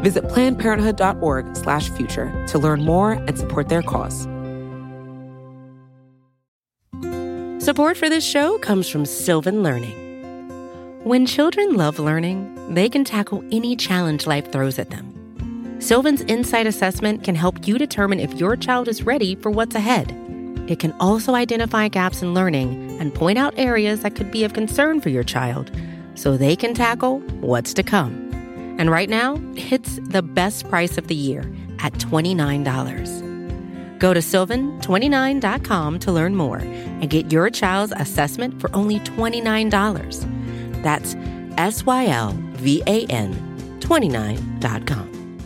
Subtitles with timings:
[0.00, 4.26] Visit plannedparenthood.org/future to learn more and support their cause.
[7.62, 9.96] Support for this show comes from Sylvan Learning.
[11.04, 15.06] When children love learning, they can tackle any challenge life throws at them.
[15.78, 20.14] Sylvan's Insight Assessment can help you determine if your child is ready for what's ahead.
[20.68, 24.52] It can also identify gaps in learning and point out areas that could be of
[24.52, 25.70] concern for your child
[26.14, 28.29] so they can tackle what's to come.
[28.80, 31.40] And right now, it's the best price of the year
[31.80, 33.98] at $29.
[33.98, 40.82] Go to sylvan29.com to learn more and get your child's assessment for only $29.
[40.82, 41.14] That's
[41.58, 43.34] S Y L V A N
[43.80, 45.38] 29.com.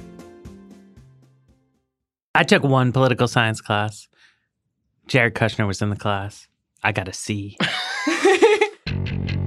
[2.37, 4.07] I took one political science class.
[5.09, 6.47] Jared Kushner was in the class.
[6.85, 7.59] I got a C.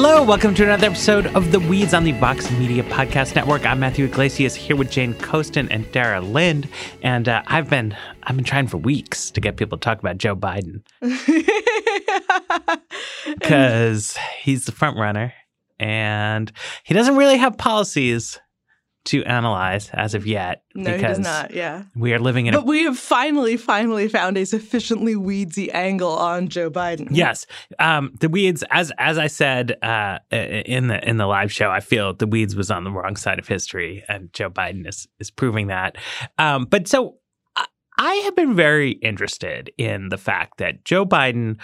[0.00, 3.66] Hello, welcome to another episode of The Weeds on the Vox Media Podcast Network.
[3.66, 6.68] I'm Matthew Yglesias here with Jane Coaston and Dara Lind,
[7.02, 10.18] and uh, I've been I've been trying for weeks to get people to talk about
[10.18, 10.82] Joe Biden
[13.40, 15.34] because he's the front runner
[15.80, 16.52] and
[16.84, 18.38] he doesn't really have policies
[19.08, 20.62] to analyze as of yet.
[20.74, 21.52] No, he does not.
[21.52, 21.84] Yeah.
[21.96, 22.66] We are living in but a.
[22.66, 27.08] we have finally, finally found a sufficiently weedsy angle on Joe Biden.
[27.10, 27.46] Yes,
[27.78, 28.62] um, the weeds.
[28.70, 32.54] As as I said uh, in the in the live show, I feel the weeds
[32.54, 35.96] was on the wrong side of history, and Joe Biden is is proving that.
[36.36, 37.16] Um, but so
[37.56, 37.64] I,
[37.96, 41.58] I have been very interested in the fact that Joe Biden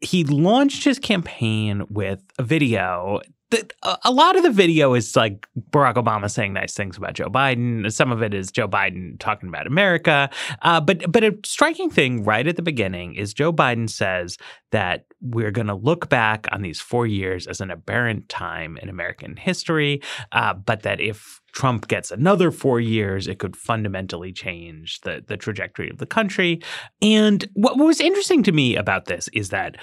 [0.00, 3.20] he launched his campaign with a video
[3.52, 3.70] the,
[4.02, 7.92] a lot of the video is like Barack Obama saying nice things about Joe Biden.
[7.92, 10.30] Some of it is Joe Biden talking about America.
[10.62, 14.38] Uh, but but a striking thing right at the beginning is Joe Biden says
[14.70, 18.88] that we're going to look back on these four years as an aberrant time in
[18.88, 20.00] American history,
[20.32, 25.36] uh, but that if Trump gets another four years, it could fundamentally change the the
[25.36, 26.62] trajectory of the country.
[27.02, 29.76] And what was interesting to me about this is that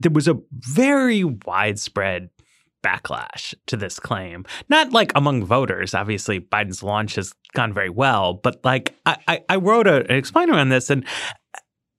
[0.00, 2.28] there was a very widespread
[2.84, 4.44] backlash to this claim.
[4.68, 5.94] Not like among voters.
[5.94, 10.16] Obviously, Biden's launch has gone very well, but like I, I, I wrote a, an
[10.16, 11.04] explainer on this and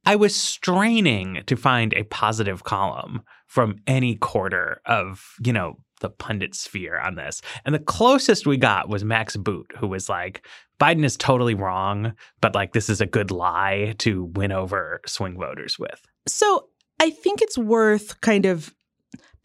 [0.05, 6.09] I was straining to find a positive column from any quarter of, you know, the
[6.09, 7.41] pundit sphere on this.
[7.65, 10.45] And the closest we got was Max Boot, who was like,
[10.79, 15.37] Biden is totally wrong, but like this is a good lie to win over swing
[15.39, 16.01] voters with.
[16.27, 16.67] So
[16.99, 18.75] I think it's worth kind of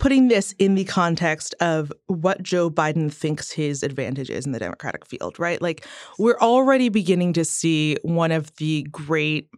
[0.01, 4.59] putting this in the context of what Joe Biden thinks his advantage is in the
[4.59, 5.61] Democratic field, right?
[5.61, 5.87] Like
[6.19, 9.51] we're already beginning to see one of the great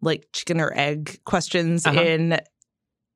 [0.00, 2.00] like chicken or egg questions uh-huh.
[2.00, 2.40] in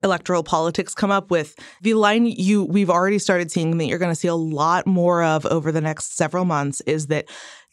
[0.03, 4.11] electoral politics come up with the line you we've already started seeing that you're going
[4.11, 7.25] to see a lot more of over the next several months is that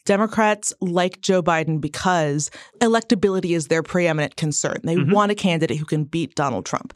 [0.06, 2.50] Democrats like Joe Biden because
[2.80, 4.78] electability is their preeminent concern.
[4.82, 5.12] They mm-hmm.
[5.12, 6.94] want a candidate who can beat Donald Trump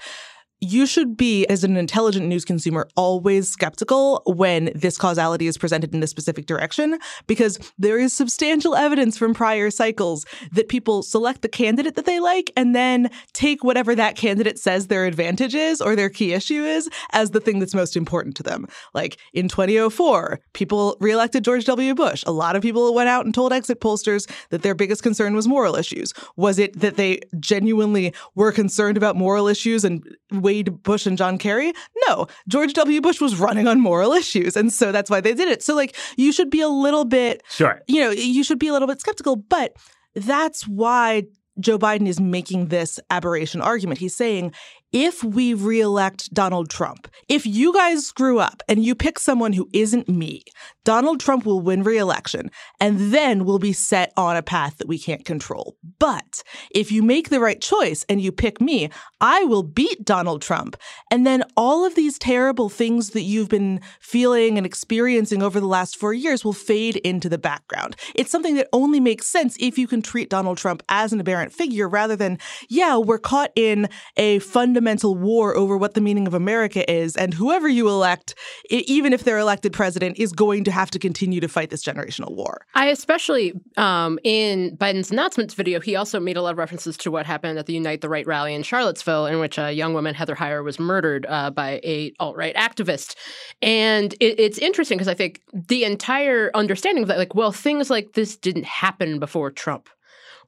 [0.60, 5.94] you should be, as an intelligent news consumer, always skeptical when this causality is presented
[5.94, 11.42] in a specific direction, because there is substantial evidence from prior cycles that people select
[11.42, 15.80] the candidate that they like and then take whatever that candidate says their advantage is
[15.80, 18.66] or their key issue is as the thing that's most important to them.
[18.94, 21.94] Like in 2004, people reelected George W.
[21.94, 22.24] Bush.
[22.26, 25.46] A lot of people went out and told exit pollsters that their biggest concern was
[25.46, 26.14] moral issues.
[26.36, 30.02] Was it that they genuinely were concerned about moral issues and
[30.46, 31.72] weighed Bush and John Kerry?
[32.06, 33.00] No, George W.
[33.00, 34.56] Bush was running on moral issues.
[34.56, 35.62] And so that's why they did it.
[35.62, 38.72] So, like, you should be a little bit, sure, you know, you should be a
[38.72, 39.34] little bit skeptical.
[39.34, 39.76] But
[40.14, 41.24] that's why
[41.58, 43.98] Joe Biden is making this aberration argument.
[43.98, 44.52] He's saying
[44.98, 49.68] if we reelect Donald Trump, if you guys screw up and you pick someone who
[49.74, 50.42] isn't me,
[50.86, 52.50] Donald Trump will win reelection
[52.80, 55.76] and then we'll be set on a path that we can't control.
[55.98, 58.88] But if you make the right choice and you pick me,
[59.20, 60.78] I will beat Donald Trump.
[61.10, 65.66] And then all of these terrible things that you've been feeling and experiencing over the
[65.66, 67.96] last four years will fade into the background.
[68.14, 71.52] It's something that only makes sense if you can treat Donald Trump as an aberrant
[71.52, 72.38] figure rather than,
[72.70, 74.85] yeah, we're caught in a fundamental
[75.16, 77.16] war over what the meaning of America is.
[77.16, 78.34] And whoever you elect,
[78.70, 82.34] even if they're elected president, is going to have to continue to fight this generational
[82.34, 82.66] war.
[82.74, 87.10] I especially, um, in Biden's announcements video, he also made a lot of references to
[87.10, 90.14] what happened at the Unite the Right rally in Charlottesville, in which a young woman,
[90.14, 93.14] Heather Heyer, was murdered uh, by a alt right activist.
[93.62, 97.90] And it, it's interesting because I think the entire understanding of that, like, well, things
[97.90, 99.88] like this didn't happen before Trump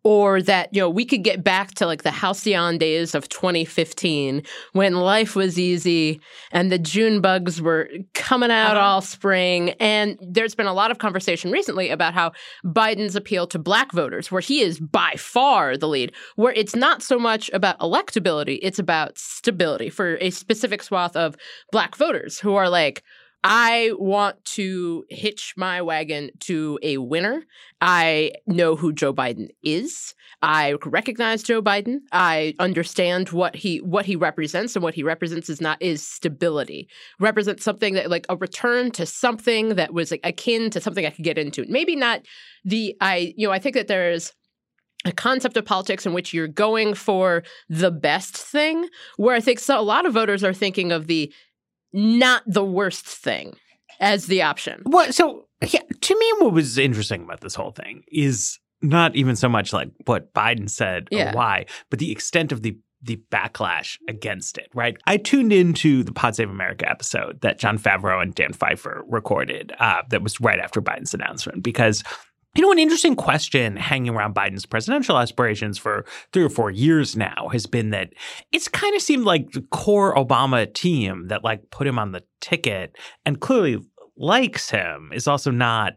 [0.04, 4.42] or that you know we could get back to like the halcyon days of 2015
[4.72, 6.20] when life was easy
[6.52, 8.86] and the june bugs were coming out uh-huh.
[8.86, 12.32] all spring and there's been a lot of conversation recently about how
[12.64, 17.02] biden's appeal to black voters where he is by far the lead where it's not
[17.02, 21.36] so much about electability it's about stability for a specific swath of
[21.72, 23.02] black voters who are like
[23.44, 27.44] I want to hitch my wagon to a winner.
[27.80, 30.14] I know who Joe Biden is.
[30.42, 31.98] I recognize Joe Biden.
[32.12, 36.88] I understand what he what he represents, and what he represents is not is stability.
[37.20, 41.10] Represents something that like a return to something that was like akin to something I
[41.10, 41.64] could get into.
[41.68, 42.22] Maybe not
[42.64, 44.32] the I you know I think that there's
[45.04, 49.60] a concept of politics in which you're going for the best thing, where I think
[49.60, 51.32] so a lot of voters are thinking of the
[51.92, 53.54] not the worst thing
[54.00, 54.82] as the option.
[54.84, 55.14] What?
[55.14, 59.48] So, yeah, to me, what was interesting about this whole thing is not even so
[59.48, 61.32] much like what Biden said yeah.
[61.32, 64.96] or why, but the extent of the the backlash against it, right?
[65.06, 69.72] I tuned into the Pod Save America episode that Jon Favreau and Dan Pfeiffer recorded
[69.78, 72.02] uh, that was right after Biden's announcement because
[72.58, 77.16] you know, an interesting question hanging around Biden's presidential aspirations for three or four years
[77.16, 78.12] now has been that
[78.50, 82.24] it's kind of seemed like the core Obama team that like put him on the
[82.40, 83.78] ticket and clearly
[84.16, 85.92] likes him is also not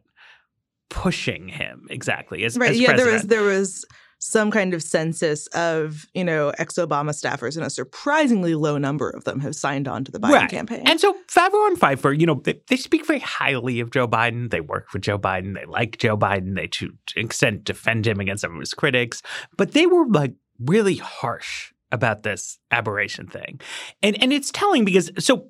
[0.91, 2.69] pushing him exactly as, right.
[2.69, 3.27] As yeah, president.
[3.27, 3.85] there was there was
[4.23, 9.23] some kind of census of, you know, ex-Obama staffers, and a surprisingly low number of
[9.23, 10.49] them have signed on to the Biden right.
[10.49, 10.83] campaign.
[10.85, 14.51] And so Favreau and Pfeiffer, you know, they, they, speak very highly of Joe Biden.
[14.51, 15.55] They work with Joe Biden.
[15.55, 16.55] They like Joe Biden.
[16.55, 19.23] They to, to extent defend him against some of his critics.
[19.57, 23.59] But they were like really harsh about this aberration thing.
[24.03, 25.47] And and it's telling because so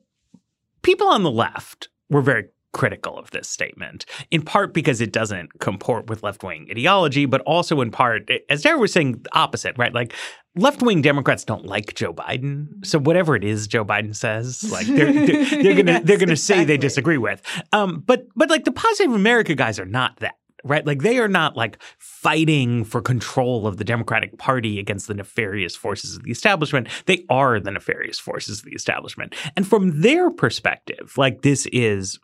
[0.81, 5.59] people on the left were very critical of this statement, in part because it doesn't
[5.59, 9.93] comport with left wing ideology, but also in part, as Dara was saying, opposite, right?
[9.93, 10.13] Like
[10.55, 14.87] left wing Democrats don't like Joe Biden, so whatever it is Joe Biden says, like
[14.87, 16.35] they're they're, they're gonna yes, they're gonna exactly.
[16.35, 17.41] say they disagree with.
[17.71, 20.85] Um, but but like the Pod Save America guys are not that right?
[20.85, 25.75] Like they are not like fighting for control of the Democratic Party against the nefarious
[25.75, 26.87] forces of the establishment.
[27.05, 29.35] They are the nefarious forces of the establishment.
[29.55, 32.19] And from their perspective, like this is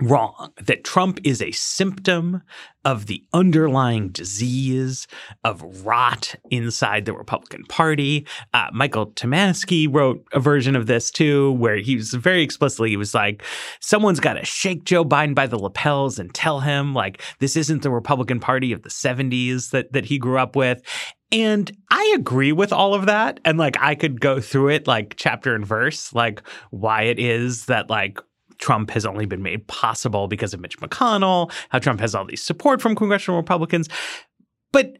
[0.00, 2.42] wrong that Trump is a symptom
[2.84, 5.06] of the underlying disease
[5.42, 8.26] of rot inside the Republican Party.
[8.52, 12.96] Uh, Michael Tomasky wrote a version of this too, where he was very explicitly, he
[12.96, 13.42] was like,
[13.80, 17.82] someone's got to shake Joe Biden by the lapels and tell him, like, this isn't
[17.82, 20.82] the Republican Party of the 70s that, that he grew up with.
[21.32, 23.40] And I agree with all of that.
[23.44, 27.66] And like, I could go through it like chapter and verse, like why it is
[27.66, 28.18] that like
[28.58, 32.42] Trump has only been made possible because of Mitch McConnell, how Trump has all these
[32.42, 33.88] support from congressional Republicans.
[34.72, 34.98] But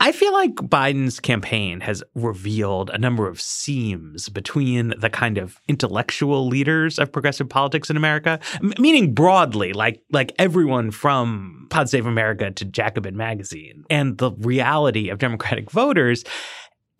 [0.00, 5.60] I feel like Biden's campaign has revealed a number of seams between the kind of
[5.68, 11.88] intellectual leaders of progressive politics in America, m- meaning broadly, like like everyone from Pod
[11.88, 16.24] Save America to Jacobin Magazine, and the reality of Democratic voters.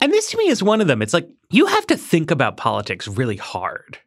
[0.01, 1.03] And this to me is one of them.
[1.03, 3.99] It's like you have to think about politics really hard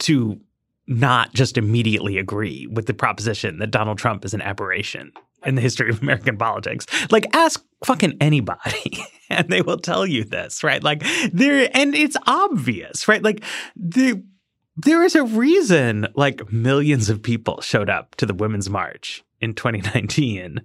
[0.00, 0.40] to
[0.88, 5.12] not just immediately agree with the proposition that Donald Trump is an aberration
[5.44, 6.86] in the history of American politics.
[7.10, 8.98] Like, ask fucking anybody,
[9.30, 10.82] and they will tell you this, right?
[10.82, 13.22] Like, there, and it's obvious, right?
[13.22, 13.44] Like,
[13.76, 14.22] the
[14.80, 19.52] there is a reason like millions of people showed up to the Women's March in
[19.52, 20.62] 2019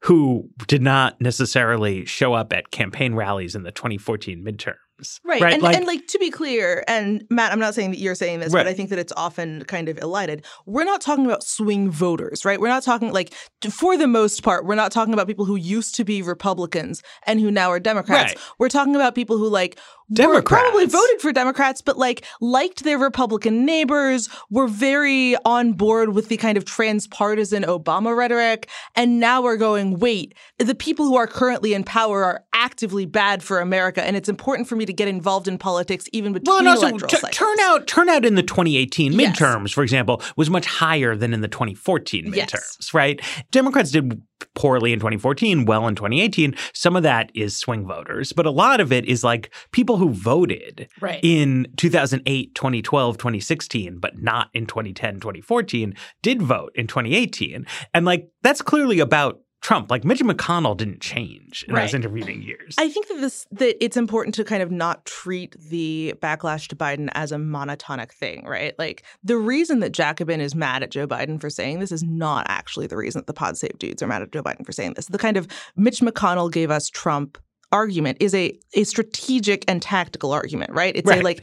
[0.00, 4.74] who did not necessarily show up at campaign rallies in the 2014 midterms midterms.
[5.24, 5.42] Right.
[5.42, 5.52] Right.
[5.54, 8.40] And, like, and like to be clear, and Matt, I'm not saying that you're saying
[8.40, 8.60] this, Right.
[8.64, 10.44] but I think that it's often kind of elided.
[10.66, 12.60] We're not talking about swing voters, right?
[12.60, 13.34] We're not talking like
[13.70, 17.40] for the most part, we're not talking about people who used to be Republicans and
[17.40, 18.34] who now are Democrats.
[18.34, 18.42] Right.
[18.58, 19.78] We're talking about people who like
[20.10, 26.14] were probably voted for Democrats, but like liked their Republican neighbors, were very on board
[26.14, 31.16] with the kind of transpartisan Obama rhetoric, and now we're going, wait, the people who
[31.16, 34.92] are currently in power are actively bad for America, and it's important for me to
[34.92, 37.36] get involved in politics even between well, and also electoral t- cycles.
[37.36, 39.38] turnout turnout in the 2018 Yes.
[39.38, 42.36] midterms, for example, was much higher than in the 2014 midterms.
[42.36, 42.90] Yes.
[42.94, 43.20] Right?
[43.50, 44.20] Democrats did
[44.54, 46.54] poorly in 2014, well in 2018.
[46.72, 50.10] Some of that is swing voters, but a lot of it is like people who
[50.10, 51.20] voted Right.
[51.22, 57.66] in 2008, 2012, 2016, but not in 2010, 2014, did vote in 2018.
[57.92, 59.90] And like that's clearly about Trump.
[59.90, 61.80] Like Mitch McConnell didn't change in Right.
[61.80, 62.74] those intervening years.
[62.78, 66.76] I think that this that it's important to kind of not treat the backlash to
[66.76, 68.78] Biden as a monotonic thing, right?
[68.78, 72.44] Like the reason that Jacobin is mad at Joe Biden for saying this is not
[72.48, 74.94] actually the reason that the Pod Save dudes are mad at Joe Biden for saying
[74.94, 75.06] this.
[75.06, 77.38] The kind of Mitch McConnell gave us Trump
[77.72, 80.94] argument is a a strategic and tactical argument, right?
[80.94, 81.42] It's a like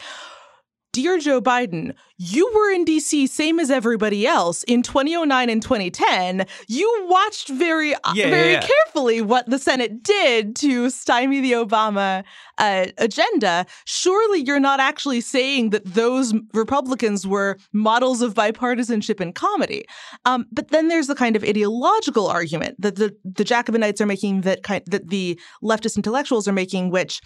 [0.94, 6.46] Dear Joe Biden, you were in DC same as everybody else in 2009 and 2010.
[6.68, 8.62] You watched very uh, Yeah, yeah, very yeah.
[8.62, 12.24] carefully what the Senate did to stymie the Obama
[12.60, 13.66] uh, agenda.
[13.86, 19.86] Surely you're not actually saying that those Republicans were models of bipartisanship and comedy.
[20.26, 24.42] Um, but then there's the kind of ideological argument that the the Jacobinites are making
[24.42, 27.20] that kind that the leftist intellectuals are making, which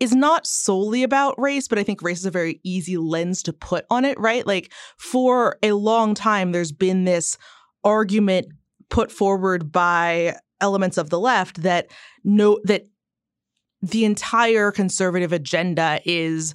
[0.00, 3.52] is not solely about race, but I think race is a very easy lens to
[3.52, 4.39] put on it, right?
[4.46, 7.36] Like for a long time, there's been this
[7.84, 8.48] argument
[8.88, 11.90] put forward by elements of the left that
[12.24, 12.86] no that
[13.82, 16.54] the entire conservative agenda is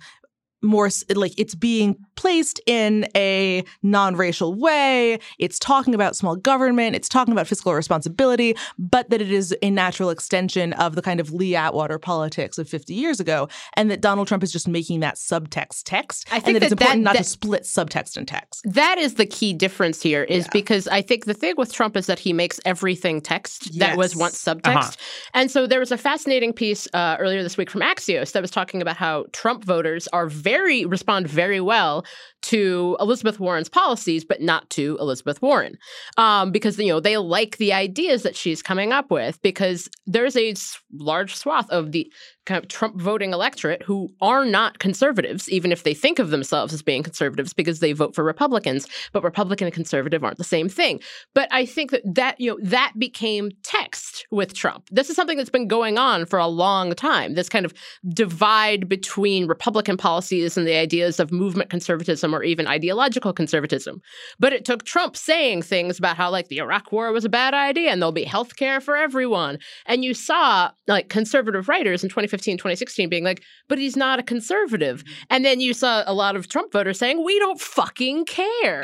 [0.62, 5.20] more like it's being placed in a non-racial way.
[5.40, 6.96] It's talking about small government.
[6.96, 11.20] It's talking about fiscal responsibility but that it is a natural extension of the kind
[11.20, 15.00] of lee atwater politics of 50 years ago and that donald trump is just making
[15.00, 18.28] that subtext text I and think that, it's important that- not to split subtext and
[18.28, 18.62] text.
[18.66, 22.08] That is the key difference here, is because I think the thing with Trump is
[22.08, 24.76] that he makes everything text that was once subtext.
[24.76, 24.92] Uh-huh.
[25.34, 28.52] And so there was a fascinating piece uh, earlier this week from Axios that was
[28.52, 32.05] talking about how Trump voters are very respond very well
[32.44, 35.78] to Elizabeth Warren's policies, but not to Elizabeth Warren,
[36.18, 39.42] um, because you know they like the ideas that she's coming up with.
[39.42, 40.54] Because there's a
[40.94, 42.12] large swath of the
[42.46, 46.74] kind of Trump voting electorate who are not conservatives, even if they think of themselves
[46.74, 48.88] as being conservatives, because they vote for Republicans.
[49.12, 51.02] But Republican and conservative aren't the same thing.
[51.34, 54.88] But I think that that you know that became text with Trump.
[54.92, 57.34] This is something that's been going on for a long time.
[57.34, 57.74] This kind of
[58.10, 64.02] divide between Republican policies and the ideas of movement conservatism or even ideological conservatism.
[64.40, 67.54] But it took Trump saying things about how like the Iraq war was a bad
[67.54, 69.60] idea and there'll be health care for everyone.
[69.86, 74.24] And you saw like conservative writers in 2015, 2016 being like, but he's not a
[74.24, 75.04] conservative.
[75.30, 78.84] And then you saw a lot of Trump voters saying, we don't fucking care.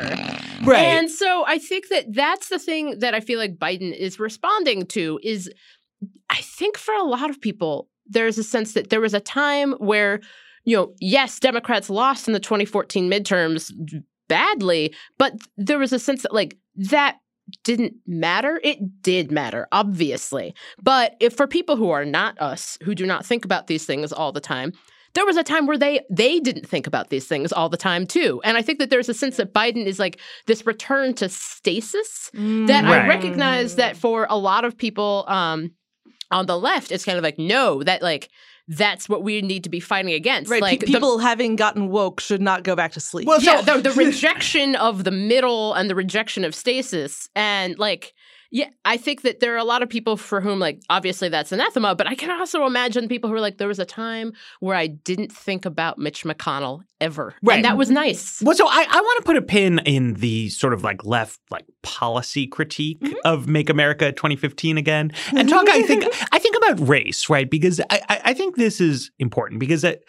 [0.64, 0.78] right.
[0.78, 4.86] And so I think that that's the thing that I feel like Biden is responding
[4.86, 5.50] to is
[6.30, 9.72] I think for a lot of people there's a sense that there was a time
[9.74, 10.20] where
[10.64, 13.72] you know, yes, Democrats lost in the 2014 midterms
[14.28, 17.18] badly, but there was a sense that like that
[17.64, 18.60] didn't matter.
[18.62, 20.54] It did matter, obviously.
[20.82, 24.12] But if for people who are not us, who do not think about these things
[24.12, 24.72] all the time,
[25.14, 28.06] there was a time where they they didn't think about these things all the time
[28.06, 28.40] too.
[28.44, 32.30] And I think that there's a sense that Biden is like this return to stasis
[32.32, 35.72] that I recognize that for a lot of people um
[36.30, 38.30] on the left, it's kind of like, no, that like
[38.68, 40.50] that's what we need to be fighting against.
[40.50, 43.40] right Like pe- the- people having gotten woke should not go back to sleep Well,
[43.40, 47.28] yeah, so- the, the rejection of the middle and the rejection of stasis.
[47.34, 48.14] And like,
[48.52, 51.52] yeah, I think that there are a lot of people for whom, like, obviously that's
[51.52, 54.76] anathema, but I can also imagine people who are like, there was a time where
[54.76, 57.34] I didn't think about Mitch McConnell ever.
[57.42, 57.56] Right.
[57.56, 58.40] And that was nice.
[58.42, 61.40] Well, so I, I want to put a pin in the sort of like left
[61.50, 63.14] like policy critique Mm-hmm.
[63.24, 65.68] of Make America 2015 again, and talk.
[65.68, 67.48] I think I think about race, right?
[67.48, 70.04] Because I, I, think this is important because it,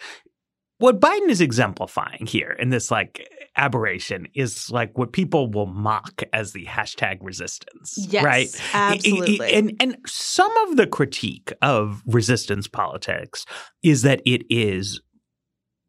[0.78, 6.22] what Biden is exemplifying here in this like aberration is like what people will mock
[6.32, 8.48] as the hashtag resistance, Yes, right?
[8.74, 9.52] absolutely.
[9.52, 13.46] And and some of the critique of resistance politics
[13.82, 15.00] is that it is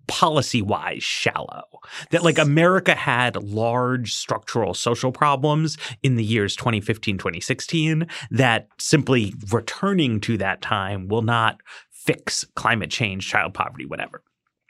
[0.07, 1.63] policy wise shallow.
[2.11, 9.33] That like America had large structural social problems in the years 2015, 2016, that simply
[9.51, 11.59] returning to that time will not
[11.91, 14.21] fix climate change, child poverty, whatever.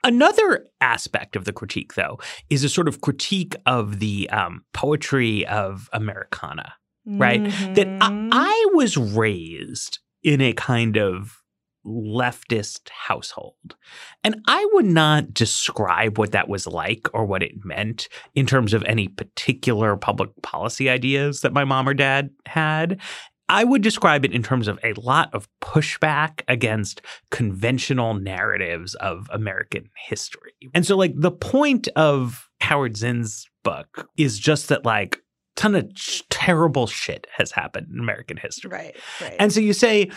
[0.06, 2.20] Another aspect of the critique, though,
[2.50, 6.74] is a sort of critique of the um, poetry of Americana,
[7.06, 7.44] right?
[7.76, 8.30] That I, Mhm.
[8.32, 11.42] I was raised in a kind of
[11.86, 13.76] leftist household.
[14.24, 18.74] And I would not describe what that was like or what it meant in terms
[18.74, 23.00] of any particular public policy ideas that my mom or dad had.
[23.48, 29.30] I would describe it in terms of a lot of pushback against conventional narratives of
[29.32, 30.54] American history.
[30.74, 35.76] And so, like, the point of Howard Zinn's book is just that, like, a ton
[35.76, 38.72] of sh- terrible shit has happened in American history.
[38.72, 39.36] Right, right.
[39.40, 40.10] And so you say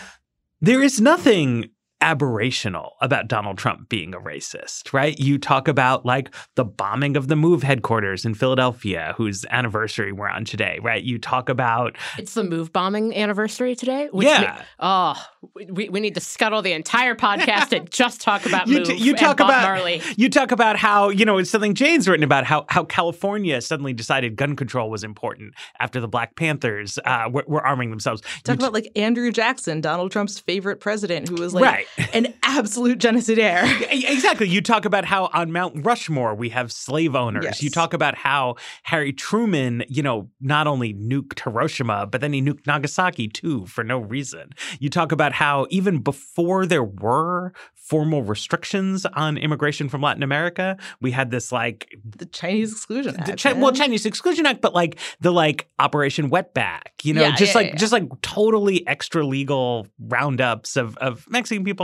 [0.61, 1.69] there is nothing
[2.01, 5.17] aberrational about Donald Trump being a racist, right?
[5.19, 10.27] You talk about like the bombing of the Move headquarters in Philadelphia, whose anniversary we're
[10.29, 11.03] on today, right?
[11.03, 14.09] You talk about It's the move bombing anniversary today.
[14.11, 14.63] Which Yeah.
[14.79, 15.25] ma- oh,
[15.69, 18.87] we, we need to scuttle the entire podcast and just talk about you, move.
[18.87, 20.01] t- you and talk Bob about Marley.
[20.17, 23.93] you talk about how you know it's something Jane's written about how how California suddenly
[23.93, 28.21] decided gun control was important after the Black Panthers uh, were, were arming themselves.
[28.43, 31.85] Talk You about like Andrew Jackson, Donald Trump's favorite president, who was like Right.
[32.13, 33.67] an absolute genocidaire.
[34.19, 34.47] Exactly.
[34.47, 37.43] You talk about how on Mount Rushmore we have slave owners.
[37.43, 37.63] Yes.
[37.63, 42.41] You talk about how Harry Truman, you know, not only nuked Hiroshima, but then he
[42.41, 44.51] nuked Nagasaki too for no reason.
[44.79, 47.53] You talk about how even before there were
[47.89, 53.41] formal restrictions on immigration from Latin America, we had this like The Chinese Exclusion Act.
[53.41, 53.71] Chi- well.
[53.71, 57.67] Chinese Exclusion Act, but like the like Operation Wetback, you know, Yeah, just yeah, like
[57.71, 61.78] yeah, just like totally extra legal roundups of of Mexican people,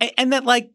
[0.00, 0.70] and, and that like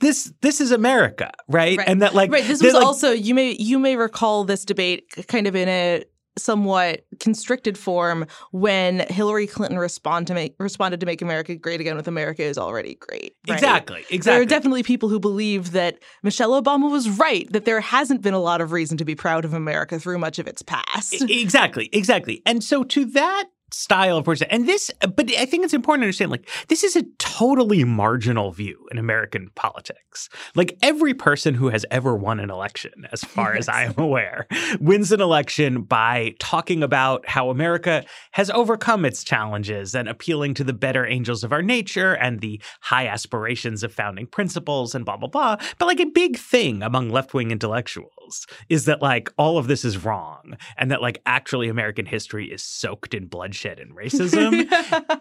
[0.00, 1.78] this this is America, right?
[1.78, 1.88] Right.
[1.88, 2.44] And that like right.
[2.44, 6.04] This was like, also you may you may recall this debate kind of in a
[6.38, 11.96] somewhat constricted form when Hillary Clinton respond to make, responded to make America great again
[11.96, 13.34] with America is already great.
[13.48, 13.58] right?
[13.58, 18.22] exactly There are definitely people who believe that Michelle Obama was right, that there hasn't
[18.22, 21.14] been a lot of reason to be proud of America through much of its past.
[21.28, 23.44] Exactly exactly and so to that
[23.76, 24.48] style of person.
[24.50, 28.50] And this but i think it's important to understand like this is a totally marginal
[28.50, 30.28] view in american politics.
[30.54, 34.46] Like every person who has ever won an election as far as i am aware
[34.80, 40.64] wins an election by talking about how america has overcome its challenges and appealing to
[40.64, 45.16] the better angels of our nature and the high aspirations of founding principles and blah
[45.16, 45.56] blah blah.
[45.78, 50.04] But like a big thing among left-wing intellectuals is that like all of this is
[50.04, 54.66] wrong and that like actually American history is soaked in bloodshed and racism.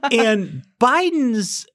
[0.12, 1.66] and Biden's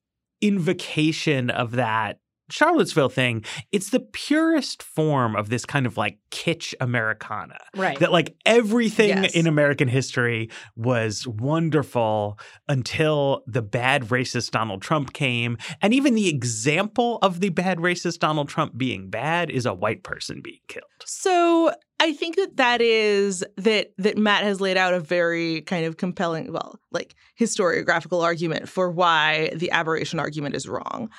[0.40, 2.19] invocation of that
[2.50, 7.58] Charlottesville thing, it's the purest form of this kind of like kitsch Americana.
[7.74, 7.98] Right.
[7.98, 9.34] That like everything Yes.
[9.34, 15.56] in American history was wonderful until the bad racist Donald Trump came.
[15.82, 20.02] And even the example of the bad racist Donald Trump being bad is a white
[20.02, 20.84] person being killed.
[21.04, 25.84] So I think that that is that that Matt has laid out a very kind
[25.84, 31.10] of compelling, well, like historiographical argument for why the aberration argument is wrong.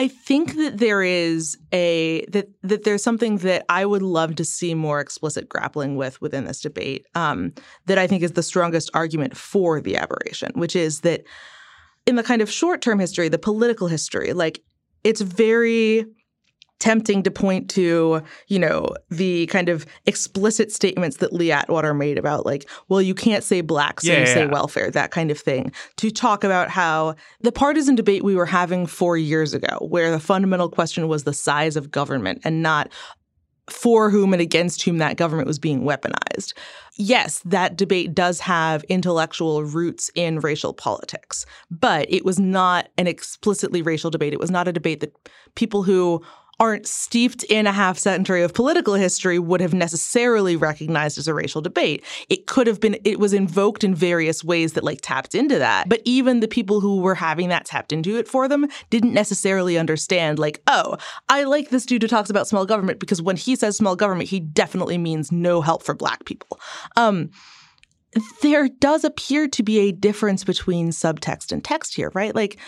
[0.00, 4.46] I think that there is a that that there's something that I would love to
[4.46, 7.04] see more explicit grappling with within this debate.
[7.14, 7.52] Um,
[7.84, 11.24] that I think is the strongest argument for the aberration, which is that
[12.06, 14.62] in the kind of short term history, the political history, like
[15.04, 16.06] it's very
[16.80, 22.18] tempting to point to, you know, the kind of explicit statements that Lee Atwater made
[22.18, 24.50] about like, well, you can't say black, so Yeah, you yeah, say yeah.
[24.50, 28.86] welfare, that kind of thing, to talk about how the partisan debate we were having
[28.86, 32.90] four years ago, where the fundamental question was the size of government and not
[33.68, 36.54] for whom and against whom that government was being weaponized.
[36.96, 43.06] Yes, that debate does have intellectual roots in racial politics, but it was not an
[43.06, 44.32] explicitly racial debate.
[44.32, 45.14] It was not a debate that
[45.54, 46.20] people who
[46.60, 51.34] aren't steeped in a half century of political history would have necessarily recognized as a
[51.34, 52.04] racial debate.
[52.28, 55.88] It could have been, it was invoked in various ways that like tapped into that.
[55.88, 59.78] But even the people who were having that tapped into it for them didn't necessarily
[59.78, 60.98] understand, like, oh,
[61.30, 64.28] I like this dude who talks about small government because when he says small government,
[64.28, 66.60] he definitely means no help for black people.
[66.96, 67.30] Um,
[68.42, 72.34] there does appear to be a difference between subtext and text here, right?
[72.34, 72.58] Like,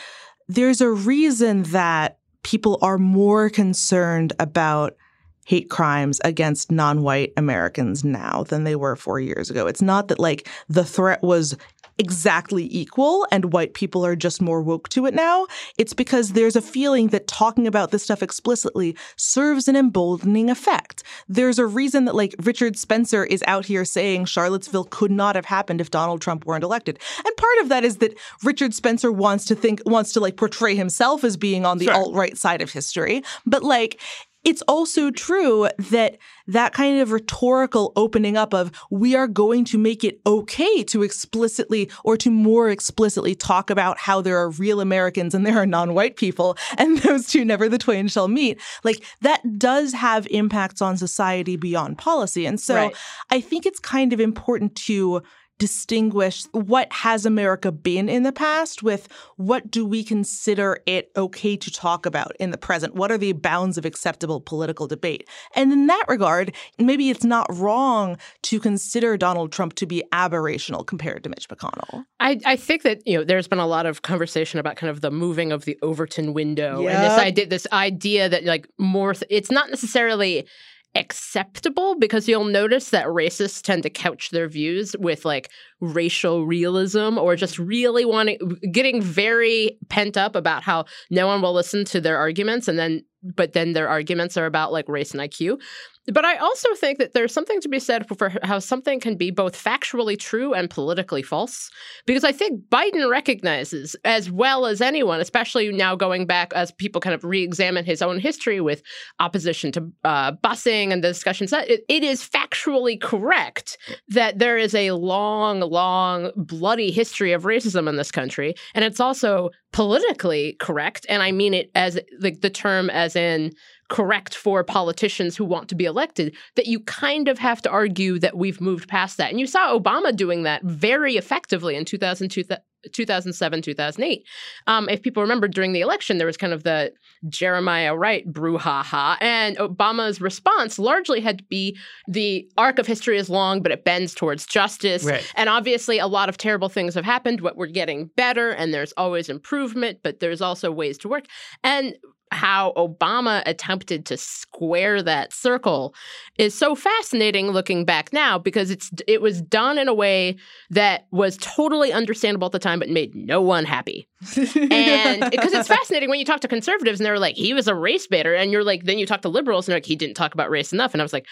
[0.49, 4.97] there's a reason that people are more concerned about
[5.45, 9.67] hate crimes against non-white Americans now than they were 4 years ago.
[9.67, 11.57] It's not that like the threat was
[12.03, 15.47] exactly equal and white people are just more woke to it now.
[15.79, 21.05] It's because there's a feeling that talking about this stuff explicitly serves an emboldening effect.
[21.29, 25.45] There's a reason that like Richard Spencer is out here saying Charlottesville could not have
[25.45, 26.99] happened if Donald Trump weren't elected.
[27.25, 30.75] And part of that is that Richard Spencer wants to think wants to like portray
[30.75, 31.95] himself as being on the Sure.
[31.95, 34.01] alt-right side of history, but like
[34.45, 39.79] it's also true that that kind of rhetorical opening up of we are going to
[39.79, 44.81] make it okay to explicitly or to more explicitly talk about how there are real
[44.81, 48.61] Americans and there are non-white people and those two never the twain shall meet.
[48.83, 52.47] Like that does have impacts on society beyond policy.
[52.47, 52.97] And so right.
[53.31, 55.23] I think it's kind of important to
[55.59, 61.57] distinguish what has America been in the past with what do we consider it okay
[61.57, 62.95] to talk about in the present?
[62.95, 65.29] What are the bounds of acceptable political debate?
[65.55, 70.87] And in that regard, maybe it's not wrong to consider Donald Trump to be aberrational
[70.87, 72.05] compared to Mitch McConnell.
[72.19, 75.01] I, I think that you know there's been a lot of conversation about kind of
[75.01, 76.95] the moving of the Overton window yep.
[76.95, 80.47] and this idea this idea that like more th- it's not necessarily
[80.95, 85.51] acceptable because you'll notice that racists tend to couch their views with like
[85.81, 88.39] racial realism or just really wanting
[88.71, 93.03] getting very pent up about how no one will listen to their arguments and then
[93.23, 95.61] but then their arguments are about like race and IQ.
[96.07, 99.31] But I also think that there's something to be said for how something can be
[99.31, 101.71] both factually true and politically false.
[102.07, 107.01] Because I think Biden recognizes, as well as anyone, especially now going back as people
[107.01, 108.83] kind of re examine his own history with
[109.21, 114.59] opposition to uh, busing and the discussions, that it, it is factually correct that there
[114.59, 118.55] is a long, long, bloody history of racism in this country.
[118.75, 121.07] And it's also politically correct.
[121.09, 123.53] And I mean it as like the term as in
[123.93, 128.19] correct for politicians who want to be elected that you kind of have to argue
[128.19, 129.31] that we've moved past that.
[129.31, 132.43] And you saw Obama doing that very effectively in 2002,
[132.91, 134.27] 2007, 2008.
[134.67, 136.93] Um, if people remember during the election, there was kind of the
[137.29, 141.77] Jeremiah Wright brouhaha, and Obama's response largely had to be
[142.09, 145.05] the arc of history is long, but it bends towards justice.
[145.05, 145.31] Right.
[145.37, 148.93] And obviously, a lot of terrible things have happened, but we're getting better, and there's
[148.97, 151.27] always improvement, but there's also ways to work.
[151.63, 151.95] And
[152.33, 155.95] how Obama attempted to square that circle
[156.39, 160.37] is so fascinating looking back now because it's it was done in a way
[160.71, 164.09] that was totally understandable at the time but made no one happy.
[164.37, 167.75] and because it's fascinating when you talk to conservatives and they're like he was a
[167.75, 170.15] race baiter and you're like then you talk to liberals and they're like he didn't
[170.15, 171.27] talk about race enough and I was like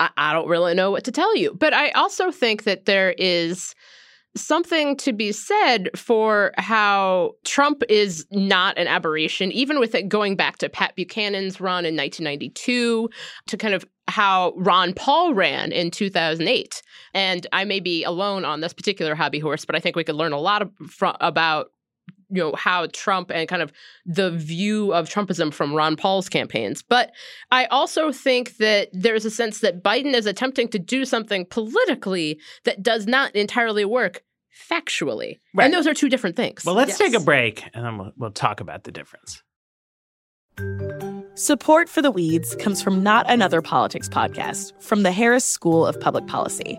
[0.00, 1.54] I, I don't really know what to tell you.
[1.54, 3.74] But I also think that there is
[4.36, 10.36] something to be said for how Trump is not an aberration, even with it going
[10.36, 13.10] back to Pat Buchanan's run in 1992
[13.46, 16.82] to kind of how Ron Paul ran in 2008.
[17.14, 20.16] And I may be alone on this particular hobby horse, but I think we could
[20.16, 21.70] learn a lot of, fr- about
[22.30, 23.72] you know how Trump and kind of
[24.06, 26.82] the view of Trumpism from Ron Paul's campaigns.
[26.82, 27.12] But
[27.50, 32.40] I also think that there's a sense that Biden is attempting to do something politically
[32.64, 34.22] that does not entirely work
[34.70, 35.38] factually.
[35.54, 35.64] Right.
[35.64, 36.64] And those are two different things.
[36.64, 36.98] Well, let's yes.
[36.98, 39.42] take a break and then we'll, we'll talk about the difference.
[41.34, 45.98] Support for the Weeds comes from Not Another Politics podcast from the Harris School of
[46.00, 46.78] Public Policy.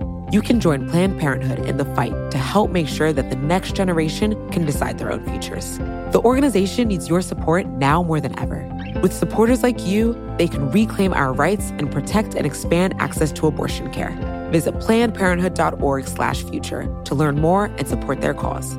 [0.31, 3.75] You can join Planned Parenthood in the fight to help make sure that the next
[3.75, 5.77] generation can decide their own futures.
[6.13, 8.65] The organization needs your support now more than ever.
[9.01, 13.47] With supporters like you, they can reclaim our rights and protect and expand access to
[13.47, 14.11] abortion care.
[14.51, 18.77] Visit plannedparenthood.org/future to learn more and support their cause.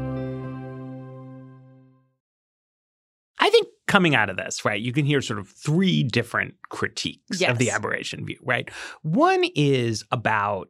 [3.38, 7.40] I think coming out of this, right, you can hear sort of three different critiques
[7.40, 7.50] Yes.
[7.50, 8.70] of the aberration view, right?
[9.02, 10.68] One is about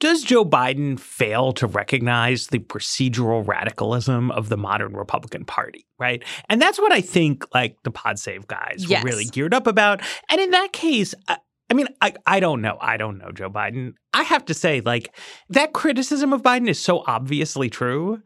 [0.00, 6.22] does Joe Biden fail to recognize the procedural radicalism of the modern Republican Party, right?
[6.48, 9.02] And that's what I think like the Pod Save guys Yes.
[9.02, 10.02] were really geared up about.
[10.30, 11.38] And in that case, I,
[11.70, 12.76] I mean, I, I don't know.
[12.80, 13.94] I don't know Joe Biden.
[14.12, 15.16] I have to say, like,
[15.48, 18.20] that criticism of Biden is so obviously true.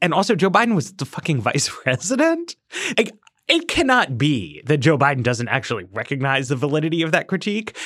[0.00, 2.54] And also, Joe Biden was the fucking vice president.
[2.96, 3.12] Like,
[3.48, 7.76] it cannot be that Joe Biden doesn't actually recognize the validity of that critique.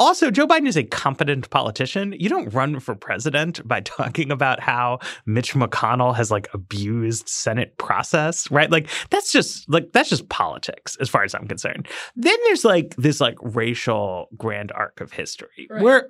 [0.00, 2.14] Also, Joe Biden is a competent politician.
[2.18, 7.76] You don't run for president by talking about how Mitch McConnell has like abused Senate
[7.78, 8.70] process, right?
[8.70, 11.86] Like that's just like that's just politics as far as I'm concerned.
[12.16, 15.82] Then there's like this like racial grand arc of history Right.
[15.82, 16.08] where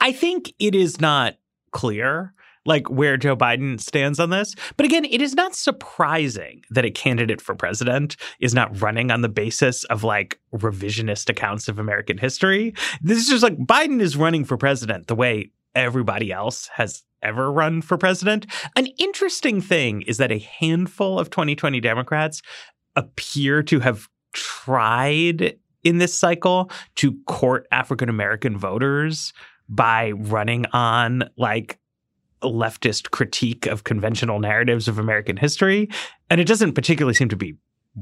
[0.00, 1.36] I think it is not
[1.72, 2.34] clear
[2.66, 4.54] like where Joe Biden stands on this.
[4.76, 9.22] But again, it is not surprising that a candidate for president is not running on
[9.22, 12.74] the basis of like revisionist accounts of American history.
[13.00, 17.52] This is just like Biden is running for president the way everybody else has ever
[17.52, 18.46] run for president.
[18.76, 22.42] An interesting thing is that a handful of 2020 Democrats
[22.96, 29.32] appear to have tried in this cycle to court African American voters
[29.68, 31.78] by running on like
[32.42, 35.88] leftist critique of conventional narratives of American history.
[36.28, 37.54] And it doesn't particularly seem to be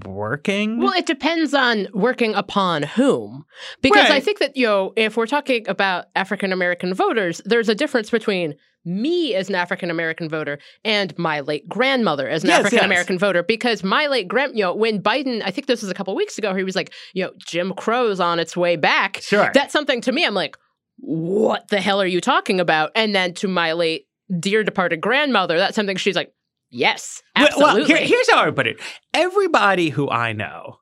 [0.05, 0.81] working.
[0.81, 3.45] Well, it depends on working upon whom.
[3.81, 7.75] Because I think that, you know, if we're talking about African American voters, there's a
[7.75, 12.61] difference between me as an African American voter and my late grandmother as an Yes,
[12.61, 13.21] African American yes.
[13.21, 13.43] voter.
[13.43, 16.39] Because my late grand, you know, when Biden, I think this was a couple weeks
[16.39, 19.21] ago, he was like, you know, Jim Crow's on its way back.
[19.21, 19.51] Sure.
[19.53, 20.25] That's something to me.
[20.25, 20.57] I'm like,
[20.99, 22.91] what the hell are you talking about?
[22.95, 24.08] And then to my late
[24.39, 26.33] dear departed grandmother, that's something she's like,
[26.71, 27.81] yes, absolutely.
[27.83, 28.81] Well, here- here's how I put it.
[29.15, 30.77] Everybody who I know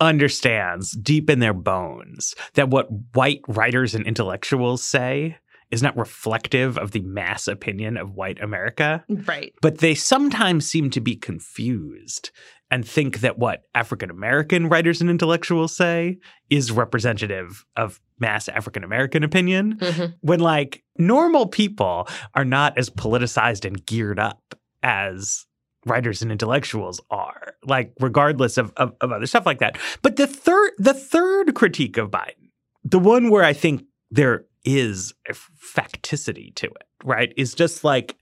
[0.00, 5.36] understands deep in their bones that what white writers and intellectuals say
[5.70, 9.04] is not reflective of the mass opinion of white America.
[9.08, 9.52] Right.
[9.62, 12.30] But they sometimes seem to be confused
[12.70, 16.18] and think that what African American writers and intellectuals say
[16.50, 20.14] is representative of mass African American opinion Mhm.
[20.20, 25.46] when like normal people are not as politicized and geared up as
[25.86, 30.26] writers and intellectuals are like regardless of, of, of other stuff like that but the
[30.26, 32.50] third the third critique of biden
[32.84, 38.16] the one where i think there is a facticity to it right is just like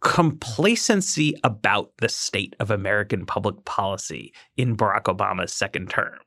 [0.00, 6.18] complacency about the state of american public policy in barack obama's second term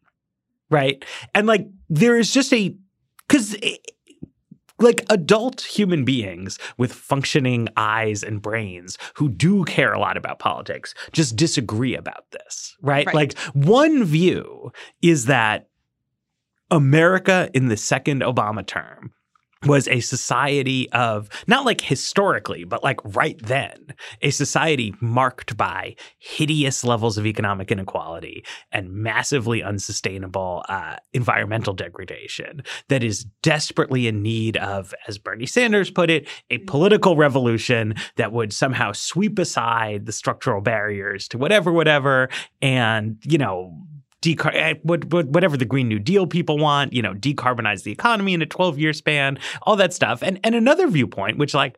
[0.69, 2.75] right and like there is just a
[3.27, 3.77] because eh,
[4.79, 10.39] like adult human beings with functioning eyes and brains who do care a lot about
[10.39, 13.05] politics just disagree about this, right?
[13.07, 13.15] Right.
[13.15, 15.69] Like one view is that
[16.71, 19.13] America in the second Obama term
[19.65, 25.95] was a society of not like historically, but like right then, a society marked by
[26.19, 34.21] hideous levels of economic inequality and massively unsustainable uh, environmental degradation that is desperately in
[34.21, 40.05] need of, as Bernie Sanders put it, a political revolution that would somehow sweep aside
[40.05, 42.29] the structural barriers to whatever, whatever,
[42.61, 43.73] and, you know,
[44.23, 47.91] decar- eh, what- what- whatever the Green New Deal people want, you know, decarbonize the
[47.91, 50.23] economy in a 12 year span, all that stuff.
[50.23, 51.77] And, and another viewpoint, which like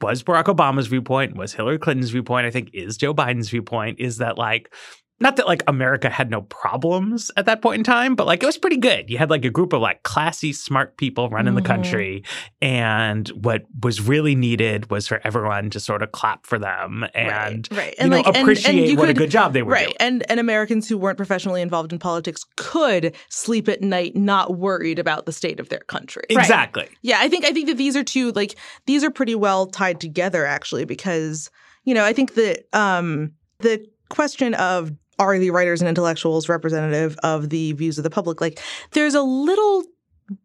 [0.00, 4.18] was Barack Obama's viewpoint, was Hillary Clinton's viewpoint, I think is Joe Biden's viewpoint, is
[4.18, 4.72] that like,
[5.20, 8.46] not that like America had no problems at that point in time, but like it
[8.46, 9.10] was pretty good.
[9.10, 11.66] You had like a group of like classy, smart people running the Mhm.
[11.66, 12.24] country.
[12.62, 17.68] And what was really needed was for everyone to sort of clap for them and,
[17.72, 17.94] right, right.
[18.00, 19.96] you know, appreciate you what a good job they were right doing.
[20.00, 24.98] and and americans who weren't professionally involved in politics could sleep at night not worried
[24.98, 26.88] about the state of their country Exactly.
[27.02, 30.00] yeah i think i think that these are two like these are pretty well tied
[30.00, 31.50] together actually because
[31.84, 37.16] you know i think that um the question of are the writers and intellectuals representative
[37.22, 38.60] of the views of the public like
[38.92, 39.84] there's a little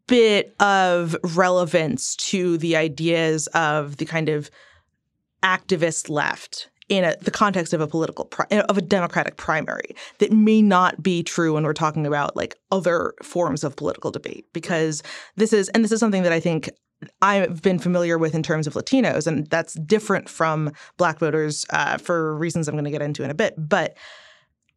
[0.08, 4.50] bit of relevance to the ideas of the kind of
[5.44, 10.62] activist left in a, the context of a political of a democratic primary that may
[10.62, 15.04] not be true when we're talking about like other forms of political debate because
[15.36, 16.70] this is and this is something that I think
[17.22, 21.98] I've been familiar with in terms of Latinos, and that's different from Black voters uh,
[21.98, 23.56] for reasons I'm going to get into in a bit.
[23.58, 23.98] But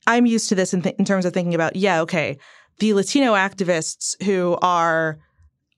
[0.06, 2.38] I'm used to this in, th- in terms of thinking about, yeah, okay,
[2.78, 5.18] the Latino activists who are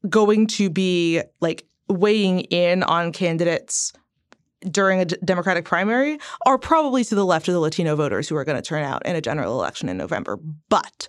[0.09, 3.93] going to be like weighing in on candidates
[4.71, 8.37] during a d- Democratic primary are probably to the left of the Latino voters who
[8.37, 10.38] are going to turn out in a general election in November.
[10.69, 11.09] But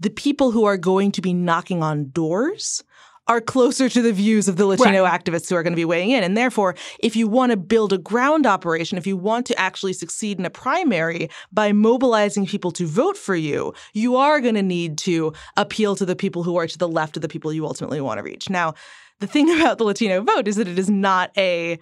[0.00, 2.82] the people who are going to be knocking on doors
[3.26, 5.24] are closer to the views of the Latino right.
[5.24, 6.22] activists who are going to be weighing in.
[6.22, 9.94] And therefore, if you want to build a ground operation, if you want to actually
[9.94, 14.62] succeed in a primary by mobilizing people to vote for you, you are going to
[14.62, 17.66] need to appeal to the people who are to the left of the people you
[17.66, 18.50] ultimately want to reach.
[18.50, 18.74] Now,
[19.20, 21.78] the thing about the Latino vote is that it is not a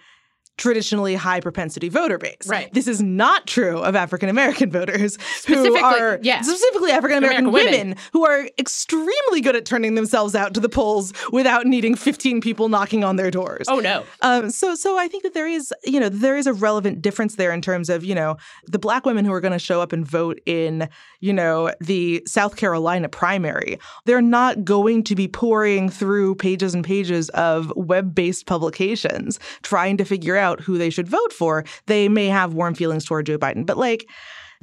[0.59, 2.47] traditionally high propensity voter base.
[2.47, 2.73] Right.
[2.73, 6.43] This is not true of African American voters who are yeah.
[6.43, 10.69] specifically African American women, women, who are extremely good at turning themselves out to the
[10.69, 13.67] polls without needing 15 people knocking on their doors.
[13.69, 14.05] Oh no.
[14.21, 17.37] Um, so so I think that there is, you know, there is a relevant difference
[17.37, 18.37] there in terms of, you know,
[18.67, 20.89] the black women who are going to show up and vote in,
[21.21, 23.79] you know, the South Carolina primary.
[24.05, 30.05] They're not going to be pouring through pages and pages of web-based publications trying to
[30.05, 33.67] figure out who they should vote for, they may have warm feelings toward Joe Biden.
[33.67, 34.07] But like,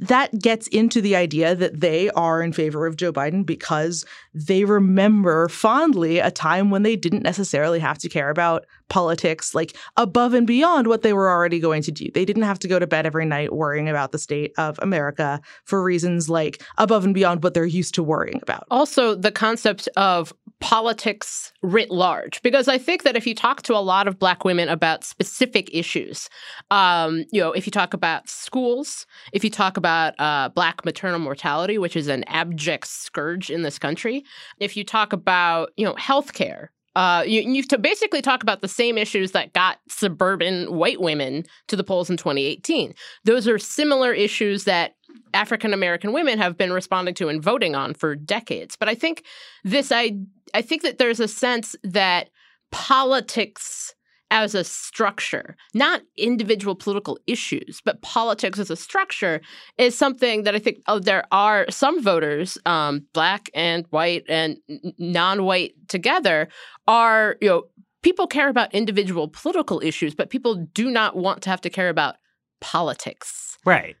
[0.00, 4.64] that gets into the idea that they are in favor of Joe Biden because they
[4.64, 10.32] remember fondly a time when they didn't necessarily have to care about politics like above
[10.34, 12.10] and beyond what they were already going to do.
[12.12, 15.40] They didn't have to go to bed every night worrying about the state of America
[15.64, 18.66] for reasons like above and beyond what they're used to worrying about.
[18.70, 23.74] Also, the concept of politics writ large, because I think that if you talk to
[23.74, 26.28] a lot of Black women about specific issues,
[26.70, 31.18] um, you know, if you talk about schools, if you talk about uh, Black maternal
[31.18, 34.24] mortality, which is an abject scourge in this country,
[34.58, 38.68] if you talk about, you know, healthcare, uh, you, you to basically talk about the
[38.68, 42.94] same issues that got suburban white women to the polls in 2018.
[43.24, 44.94] Those are similar issues that
[45.34, 48.76] African American women have been responding to and voting on for decades.
[48.76, 49.24] But I think
[49.64, 50.16] this, I,
[50.54, 52.30] I think that there's a sense that
[52.70, 53.94] politics
[54.30, 59.40] as a structure, not individual political issues, but politics as a structure
[59.76, 64.56] is something that I think oh, there are some voters, um, black and white and
[64.98, 66.48] non-white together,
[66.86, 67.64] are you know
[68.02, 71.88] people care about individual political issues, but people do not want to have to care
[71.88, 72.16] about
[72.60, 73.58] politics.
[73.64, 73.96] Right.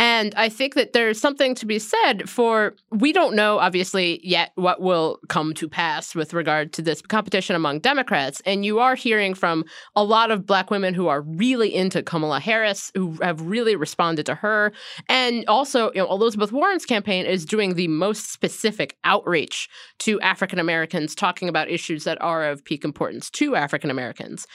[0.00, 4.50] And I think that there's something to be said for we don't know, obviously, yet
[4.54, 8.40] what will come to pass with regard to this competition among Democrats.
[8.46, 12.40] And you are hearing from a lot of Black women who are really into Kamala
[12.40, 14.72] Harris, who have really responded to her.
[15.10, 20.58] And also, you know, Elizabeth Warren's campaign is doing the most specific outreach to African
[20.58, 24.46] Americans, talking about issues that are of peak importance to African Americans.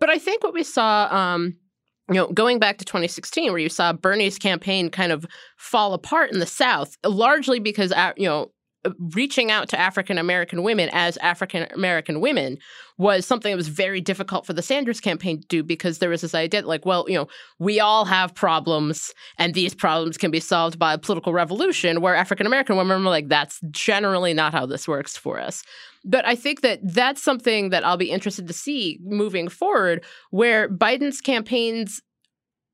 [0.00, 1.56] But I think what we saw um,
[2.08, 5.24] you know, going back to 2016, where you saw Bernie's campaign kind of
[5.56, 8.50] fall apart in the South, largely because, uh, you know,
[8.98, 12.58] reaching out to African American women as African American women
[12.98, 16.20] was something that was very difficult for the Sanders campaign to do because there was
[16.20, 17.26] this idea like, well, you know,
[17.58, 22.14] we all have problems and these problems can be solved by a political revolution, where
[22.14, 25.62] African American women were like, that's generally not how this works for us.
[26.04, 30.68] But I think that that's something that I'll be interested to see moving forward, where
[30.68, 32.02] Biden's campaigns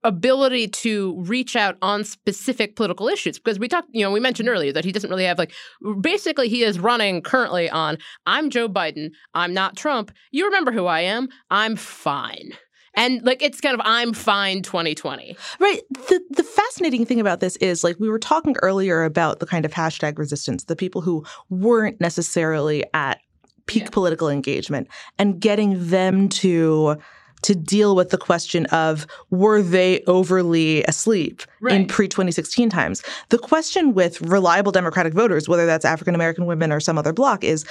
[0.05, 4.49] ability to reach out on specific political issues because we talked you know we mentioned
[4.49, 4.57] mm-hmm.
[4.57, 5.53] earlier that he doesn't really have like
[6.01, 10.87] basically he is running currently on I'm Joe Biden I'm not Trump you remember who
[10.87, 12.53] I am I'm fine
[12.95, 15.37] and like it's kind of I'm fine 2020.
[15.59, 15.81] Right.
[15.91, 19.65] The the fascinating thing about this is like we were talking earlier about the kind
[19.65, 23.21] of hashtag resistance, the people who weren't necessarily at
[23.67, 23.91] peak yeah.
[23.93, 26.97] political engagement and getting them to
[27.43, 31.75] to deal with the question of were they overly asleep right.
[31.75, 33.03] in pre 2016 times.
[33.31, 37.45] The question with reliable Democratic voters, whether that's African American women or some other bloc,
[37.45, 37.65] is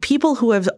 [0.00, 0.68] people who have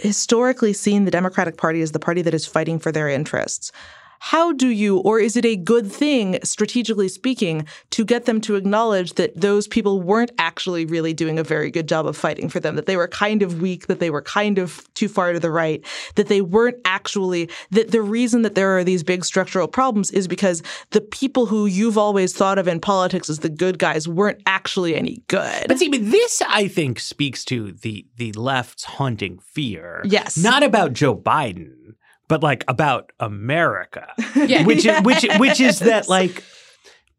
[0.00, 3.72] historically seen the Democratic Party as the party that is fighting for their interests
[4.20, 8.54] how do you, or is it a good thing, strategically speaking, to get them to
[8.54, 12.60] acknowledge that those people weren't actually really doing a very good job of fighting for
[12.60, 15.40] them, that they were kind of weak, that they were kind of too far to
[15.40, 15.82] the right,
[16.16, 20.28] that they weren't actually, that the reason that there are these big structural problems is
[20.28, 24.42] because the people who you've always thought of in politics as the good guys weren't
[24.44, 25.64] actually any good.
[25.66, 30.02] But see, but this I think speaks to the the left's haunting fear.
[30.04, 30.36] Yes.
[30.36, 31.94] Not about Joe Biden
[32.30, 34.06] but like about America.
[34.36, 34.64] Yeah.
[34.64, 35.04] Which yes.
[35.04, 36.42] which which is that like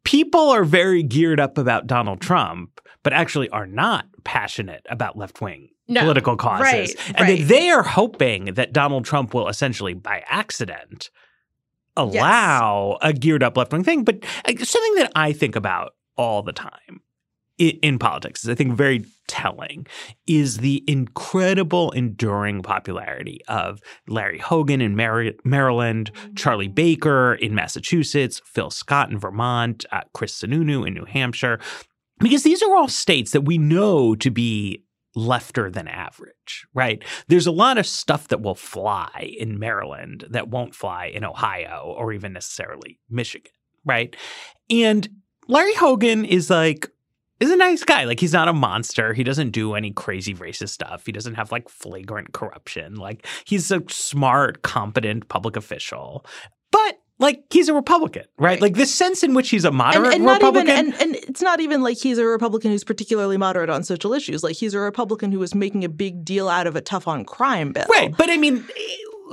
[0.04, 5.40] people are very geared up about Donald Trump, but actually are not passionate about left
[5.42, 6.02] wing No.
[6.02, 6.64] political causes.
[6.64, 7.48] Right, and that right.
[7.48, 11.12] they are hoping that Donald Trump will essentially, by accident,
[11.96, 14.04] allow a geared up left wing thing.
[14.04, 17.02] But uh, something that I think about all the time
[17.62, 19.88] in, politics is I think very telling
[20.28, 28.42] is the incredible enduring popularity of Larry Hogan in Mar- Maryland, Charlie Baker in Massachusetts,
[28.46, 31.60] Phil Scott in Vermont, uh, Chris Sununu in New Hampshire,
[32.20, 34.84] because these are all states that we know to be
[35.16, 37.04] lefter than average, right?
[37.28, 41.94] There's a lot of stuff that will fly in Maryland that won't fly in Ohio
[41.98, 43.52] or even necessarily Michigan,
[43.86, 44.16] right?
[44.70, 45.08] And
[45.48, 46.90] Larry Hogan is like
[47.42, 48.06] is a nice guy.
[48.06, 49.14] Like he's not a monster.
[49.14, 51.06] He doesn't do any crazy racist stuff.
[51.06, 52.96] He doesn't have like flagrant corruption.
[52.96, 56.26] Like he's a smart, competent public official.
[56.72, 58.52] But like he's a Republican, right?
[58.52, 58.62] Right.
[58.62, 60.94] Like the sense in which he's a moderate and, and not even Republican.
[60.94, 64.44] and, and it's not even like he's a Republican who's particularly moderate on social issues.
[64.44, 67.26] Like he's a Republican who was making a big deal out of a tough on
[67.26, 67.86] crime bill.
[67.90, 68.16] Right.
[68.16, 68.68] But I mean,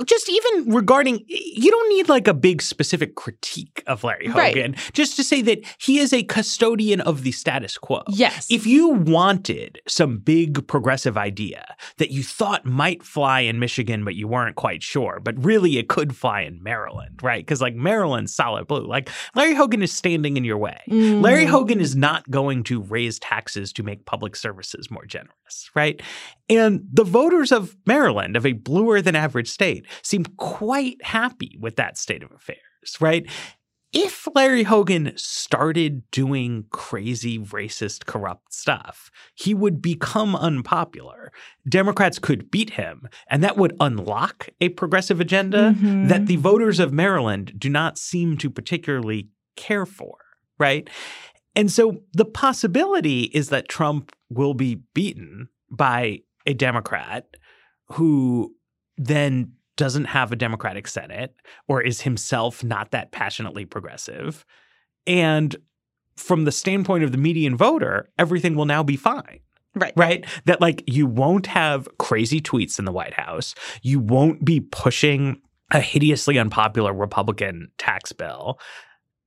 [0.05, 4.55] just even regarding, you don't need like a big specific critique of Larry Right.
[4.55, 8.03] Hogan, just to say that he is a custodian of the status quo.
[8.09, 8.47] Yes.
[8.49, 14.15] If you wanted some big progressive idea that you thought might fly in Michigan, but
[14.15, 17.45] you weren't quite sure, but really it could fly in Maryland, right?
[17.45, 18.85] Because like Maryland's solid blue.
[18.85, 20.79] Like Larry Hogan is standing in your way.
[20.87, 21.21] Mm.
[21.21, 26.01] Larry Hogan is not going to raise taxes to make public services more generous, right?
[26.49, 31.75] And the voters of Maryland, of a bluer than average state, seem quite happy with
[31.75, 33.29] that state of affairs, right?
[33.91, 41.31] If Larry Hogan started doing crazy, racist, corrupt stuff, he would become unpopular.
[41.67, 46.07] Democrats could beat him, and that would unlock a progressive agenda Mhm.
[46.07, 50.17] that the voters of Maryland do not seem to particularly care for,
[50.59, 50.87] right?
[51.55, 57.25] And so the possibility is that Trump will be beaten by a Democrat
[57.87, 58.55] who
[58.97, 61.33] then doesn't have a Democratic Senate
[61.67, 64.45] or is himself not that passionately progressive.
[65.07, 65.55] And
[66.17, 69.39] from the standpoint of the median voter, everything will now be fine
[69.75, 69.93] Right.
[69.95, 70.25] right?
[70.45, 73.55] That like you won't have crazy tweets in the White House.
[73.81, 78.59] You won't be pushing a hideously unpopular Republican tax bill.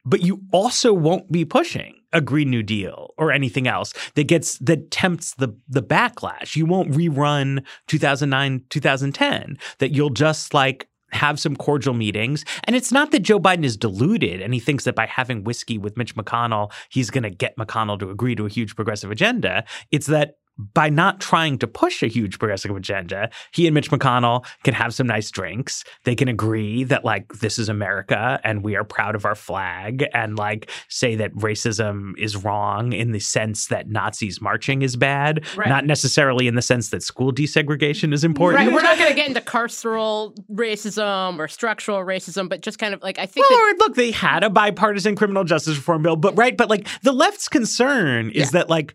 [0.04, 4.58] But you also won't be pushing a Green New Deal or anything else that gets
[4.58, 6.56] that tempts the the backlash.
[6.56, 9.58] You won't rerun 2009, 2010.
[9.78, 12.44] That you'll just like have some cordial meetings.
[12.64, 15.78] And it's not that Joe Biden is deluded and he thinks that by having whiskey
[15.78, 19.64] with Mitch McConnell, he's going to get McConnell to agree to a huge progressive agenda.
[19.90, 24.44] It's that by not trying to push a huge progressive agenda, he and Mitch McConnell
[24.64, 25.82] can have some nice drinks.
[26.04, 30.04] They can agree that, like, this is America and we are proud of our flag
[30.12, 35.44] and, like, say that racism is wrong in the sense that Nazis marching is bad,
[35.56, 35.68] Right.
[35.68, 38.64] not necessarily in the sense that school desegregation is important.
[38.66, 42.94] Right, we're not going to get into carceral racism or structural racism, but just kind
[42.94, 46.16] of like I think Well, that look, they had a bipartisan criminal justice reform bill,
[46.16, 48.94] but right, but like the left's concern is that like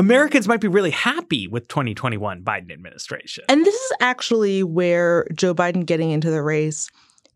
[0.00, 3.44] Americans might be really happy with 2021 Biden administration.
[3.50, 6.88] And this is actually where Joe Biden getting into the race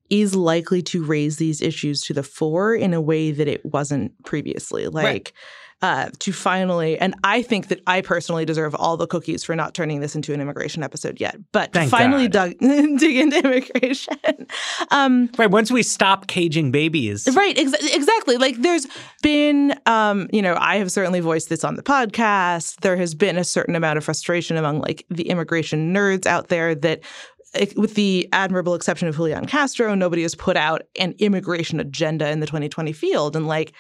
[0.09, 4.13] is likely to raise these issues to the fore in a way that it wasn't
[4.25, 4.87] previously.
[4.87, 5.35] Like
[5.83, 9.75] uh, to finally, and I think that I personally deserve all the cookies for not
[9.75, 14.17] turning this into an immigration episode yet, but Thank finally dug, dig into immigration.
[14.91, 17.29] Um, right, once we stop caging babies.
[17.35, 18.37] Right, ex- exactly.
[18.37, 18.87] Like there's
[19.23, 22.81] been, um, you know, I have certainly voiced this on the podcast.
[22.81, 26.75] There has been a certain amount of frustration among like the immigration nerds out there
[26.77, 27.01] that,
[27.55, 32.31] eh, with the admirable exception of Julian Castro, nobody has put out an immigration agenda
[32.31, 33.37] in the 2020 field.
[33.37, 33.75] And like,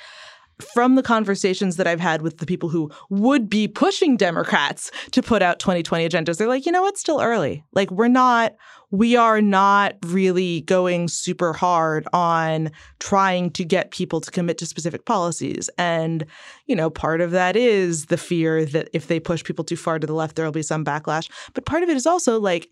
[0.61, 5.23] from the conversations that I've had with the people who would be pushing Democrats to
[5.23, 7.65] put out 2020 agendas, they're like, you know, it's still early.
[7.73, 8.53] Like, we're not,
[8.91, 14.67] we are not really going super hard on trying to get people to commit to
[14.67, 15.69] specific policies.
[15.79, 16.25] And,
[16.67, 19.99] you know, part of that is the fear that if they push people too far
[19.99, 21.29] to the left, there will be some backlash.
[21.55, 22.69] But part of it is also like,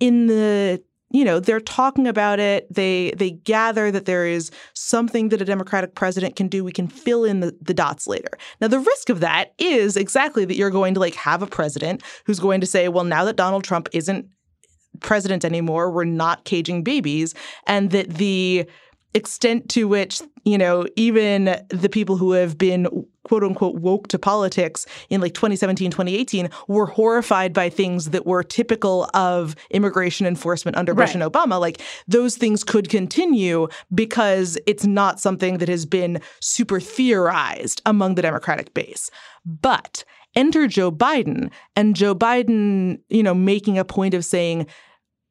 [0.00, 2.72] in the you know they're talking about it.
[2.72, 6.64] They they gather that there is something that a democratic president can do.
[6.64, 8.30] We can fill in the, the dots later.
[8.60, 12.02] Now the risk of that is exactly that you're going to like have a president
[12.24, 14.26] who's going to say well now that donald trump isn't
[15.00, 17.34] president anymore we're not caging babies
[17.66, 18.66] and that the
[19.14, 22.86] extent to which, you know, even the people who have been
[23.24, 28.42] quote unquote woke to politics in like 2017, 2018 were horrified by things that were
[28.42, 31.60] typical of immigration enforcement under Bush and Obama.
[31.60, 38.14] Like those things could continue because it's not something that has been super theorized among
[38.14, 39.10] the Democratic base.
[39.44, 40.04] But
[40.34, 44.66] enter Joe Biden and Joe Biden, you know, making a point of saying,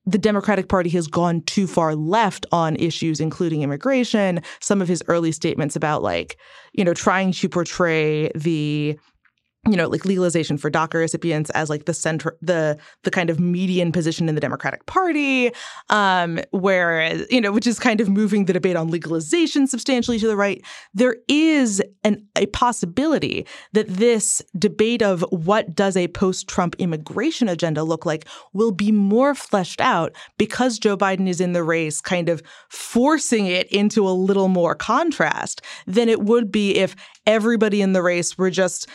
[0.10, 4.42] the Democratic Party has gone too far left on issues, including immigration.
[4.60, 6.38] Some of his early statements about, like,
[6.74, 8.98] you know, trying to portray the,
[9.68, 13.40] you know, like legalization for DACA recipients as like the center, the the kind of
[13.40, 15.52] median position in the Democratic Party,
[15.90, 20.28] um, whereas you know, which is kind of moving the debate on legalization substantially to
[20.28, 20.64] the right.
[20.94, 27.84] There is an a possibility that this debate of what does a post-Trump immigration agenda
[27.84, 32.30] look like will be more fleshed out because Joe Biden is in the race, kind
[32.30, 36.96] of forcing it into a little more contrast than it would be if
[37.26, 38.88] everybody in the race were just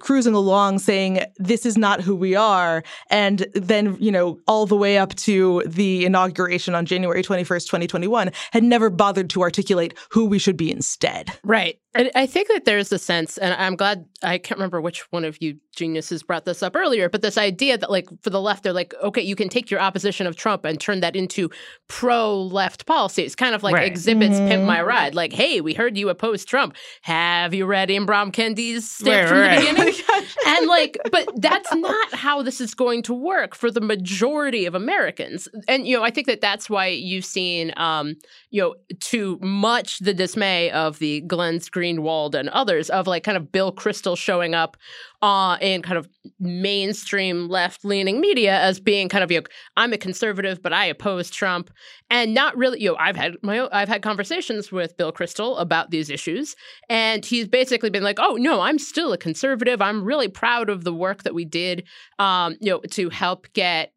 [0.00, 4.76] cruising along saying this is not who we are and then you know all the
[4.76, 10.24] way up to the inauguration on January 21st 2021 had never bothered to articulate who
[10.24, 11.81] we should be instead Right.
[11.94, 15.24] And I think that there's a sense, and I'm glad I can't remember which one
[15.24, 18.62] of you geniuses brought this up earlier, but this idea that, like, for the left,
[18.62, 21.50] they're like, okay, you can take your opposition of Trump and turn that into
[21.88, 23.22] pro left policy.
[23.24, 23.92] It's kind of like Right.
[23.92, 24.66] Xzibit's Pimp Mhm.
[24.66, 25.14] My Ride.
[25.14, 26.76] Like, hey, we heard you oppose Trump.
[27.02, 29.60] Have you read Ibram Kendi's Right, stamp from right.
[29.60, 30.28] the beginning?
[30.46, 34.74] and like, but that's not how this is going to work for the majority of
[34.74, 35.46] Americans.
[35.68, 38.14] And you know, I think that that's why you've seen, um,
[38.50, 43.36] you know, to much the dismay of the Glenn Greenwald and others, of like kind
[43.36, 44.76] of Bill Kristol showing up
[45.20, 46.08] uh, in kind of
[46.38, 50.86] mainstream left leaning media as being kind of you know, I'm a conservative, but I
[50.86, 51.70] oppose Trump,
[52.10, 52.80] and not really.
[52.80, 56.54] You know, I've had my I've had conversations with Bill Kristol about these issues,
[56.88, 59.82] and he's basically been like, "Oh no, I'm still a conservative.
[59.82, 61.84] I'm really proud of the work that we did,
[62.18, 63.92] um, you know, to help get."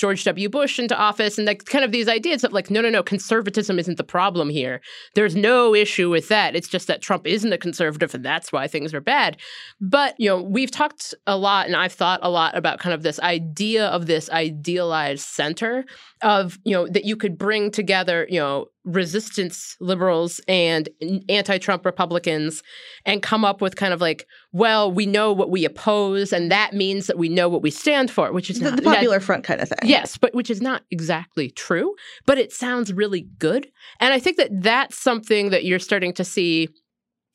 [0.00, 0.48] George W.
[0.48, 3.78] Bush into office, and like kind of these ideas of like, no, no, no, conservatism
[3.78, 4.80] isn't the problem here.
[5.14, 6.56] There's no issue with that.
[6.56, 9.36] It's just that Trump isn't a conservative, and that's why things are bad.
[9.78, 13.02] But you know, we've talked a lot, and I've thought a lot about kind of
[13.02, 15.84] this idea of this idealized center
[16.22, 20.88] of you know that you could bring together you know resistance liberals and
[21.28, 22.62] anti-Trump Republicans
[23.04, 26.72] and come up with kind of like, well, we know what we oppose, and that
[26.72, 29.44] means that we know what we stand for, which is the, not, the popular front
[29.44, 31.94] kind of thing Yes, but which is not exactly true,
[32.26, 33.70] but it sounds really good.
[34.00, 36.68] And I think that that's something that you're starting to see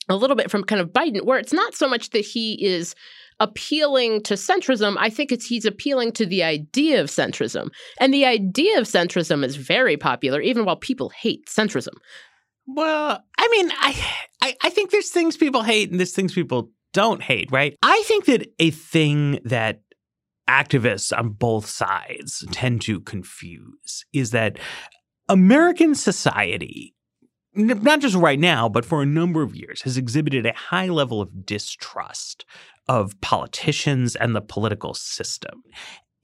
[0.08, 2.94] a little bit from kind of Biden, where it's not so much that he is
[3.40, 4.96] appealing to centrism.
[4.98, 7.70] I think it's he's appealing to the idea of centrism.
[8.00, 11.94] And the idea of centrism is very popular, even while people hate centrism.
[12.66, 14.04] Well, I mean, I,
[14.42, 17.76] I I think there's things people hate and there's things people don't hate, right?
[17.82, 19.82] I think that a thing that
[20.48, 24.58] activists on both sides tend to confuse is that
[25.28, 26.95] American society
[27.56, 31.20] not just right now, but for a number of years, has exhibited a high level
[31.20, 32.44] of distrust
[32.88, 35.62] of politicians and the political system.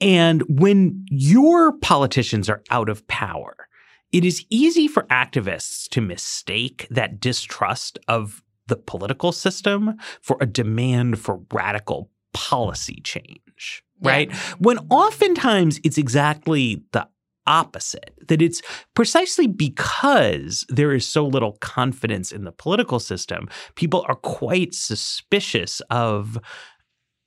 [0.00, 3.68] And when your politicians are out of power,
[4.12, 10.46] it is easy for activists to mistake that distrust of the political system for a
[10.46, 14.32] demand for radical policy change, right?
[14.58, 17.08] When oftentimes it's exactly the
[17.46, 18.62] opposite, that it's
[18.94, 25.80] precisely because there is so little confidence in the political system, people are quite suspicious
[25.90, 26.38] of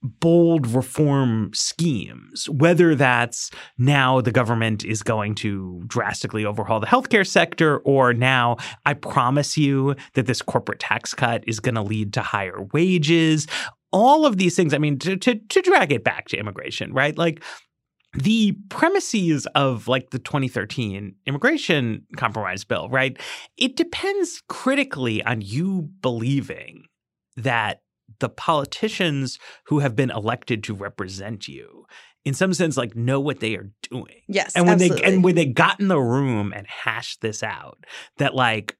[0.01, 7.25] bold reform schemes, whether that's now the government is going to drastically overhaul the healthcare
[7.25, 12.13] sector, or now I promise you that this corporate tax cut is going to lead
[12.13, 13.47] to higher wages.
[13.91, 17.17] All of these things, I mean, to, to, to drag it back to immigration, right?
[17.17, 17.41] Like
[18.15, 23.19] the premises of like the 2013 immigration compromise bill, right?
[23.57, 26.85] It depends critically on you believing
[27.37, 27.81] that
[28.19, 31.85] the politicians who have been elected to represent you
[32.23, 35.01] in some sense like know what they are doing Yes, and when absolutely.
[35.01, 37.85] they and when they got in the room and hashed this out
[38.17, 38.77] that like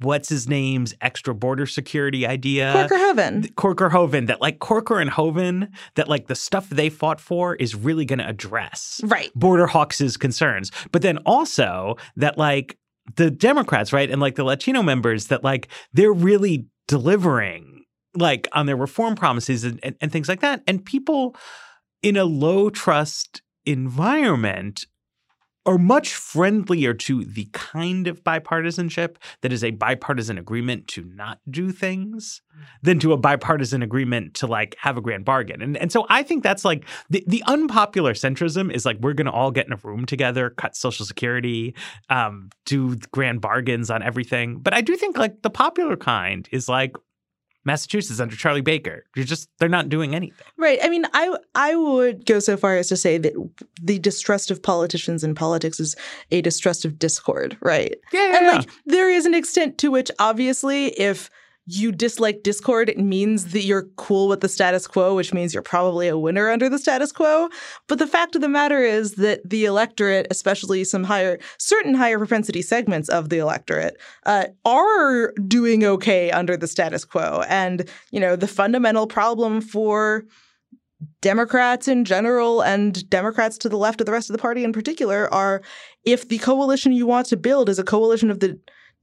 [0.00, 3.48] what's his name's extra border security idea Corker Hoven.
[3.56, 7.74] Corker Hoven that like Corker and Hoven that like the stuff they fought for is
[7.74, 9.30] really going to address Right.
[9.34, 10.70] Border Hawks' concerns.
[10.92, 12.78] But then also that like
[13.16, 18.66] the Democrats, right, and like the Latino members that like they're really delivering like on
[18.66, 20.62] their reform promises and, and, and things like that.
[20.66, 21.34] And people
[22.02, 24.86] in a low trust environment
[25.64, 31.38] are much friendlier to the kind of bipartisanship that is a bipartisan agreement to not
[31.50, 32.42] do things
[32.82, 35.62] than to a bipartisan agreement to like have a grand bargain.
[35.62, 39.30] And and so I think that's like the, the unpopular centrism is like we're gonna
[39.30, 41.74] all get in a room together, cut social security,
[42.10, 44.58] um, do grand bargains on everything.
[44.58, 46.96] But I do think like the popular kind is like
[47.64, 49.04] Massachusetts under Charlie Baker.
[49.14, 50.46] You're just they're not doing anything.
[50.56, 50.78] Right.
[50.82, 53.34] I mean, I I would go so far as to say that
[53.80, 55.94] the distrust of politicians and politics is
[56.30, 57.96] a distrust of discord, right?
[58.12, 58.52] Yeah, yeah, and yeah.
[58.52, 61.30] like there is an extent to which obviously if
[61.66, 65.62] you dislike discord, it means that you're cool with the status quo, which means you're
[65.62, 67.48] probably a winner under the status quo.
[67.86, 72.18] But the fact of the matter is that the electorate, especially some higher, certain higher
[72.18, 73.96] propensity segments of the electorate,
[74.26, 77.44] uh, are doing okay under the status quo.
[77.48, 80.24] And, you know, the fundamental problem for
[81.20, 84.72] Democrats in general and Democrats to the left of the rest of the party in
[84.72, 85.62] particular are
[86.04, 88.58] if the coalition you want to build is a coalition of the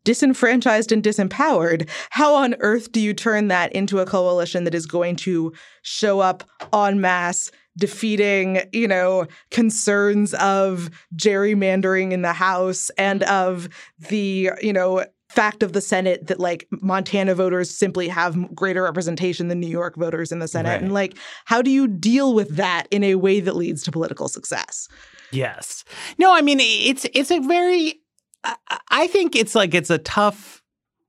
[0.10, 4.88] disenfranchised and disempowered, how on earth do you turn that into a coalition that is
[4.88, 5.53] going to
[5.84, 6.43] show up
[6.74, 7.51] en masse?
[7.78, 13.70] defeating, you know, concerns of gerrymandering in the House and of
[14.10, 19.47] the, you know, fact of the Senate that like Montana voters simply have greater representation
[19.47, 20.72] than New York voters in the Senate.
[20.72, 20.82] Right.
[20.82, 24.28] And like, how do you deal with that in a way that leads to political
[24.28, 24.89] success?
[25.32, 25.86] Yes.
[26.18, 28.01] No, I mean it's it's a very
[28.44, 28.56] I,
[28.90, 30.64] I think it's like it's a tough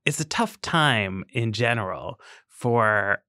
[0.05, 2.19] it's a tough time in general
[2.49, 3.23] for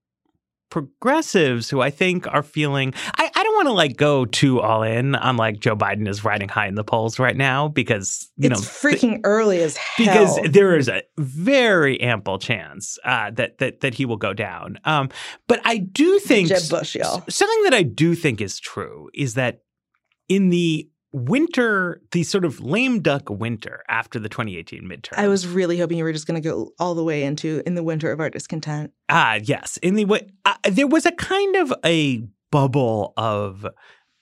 [0.72, 4.82] progressives who I think are feeling I, I don't want to like go too all
[4.82, 8.50] in on like Joe Biden is riding high in the polls right now because you
[8.50, 10.06] it's know freaking early as hell.
[10.06, 14.78] because there is a very ample chance uh, that that that he will go down.
[14.86, 15.10] Um,
[15.46, 17.22] but I do think Jeb Bush, y'all.
[17.28, 19.60] something that I do think is true is that
[20.30, 25.18] in the winter, the sort of lame duck winter after the 2018 midterm.
[25.18, 27.74] I was really hoping you were just going to go all the way into in
[27.74, 28.92] the winter of our discontent.
[29.08, 29.76] Ah, yes.
[29.78, 33.66] In the way, uh, there was a kind of a bubble of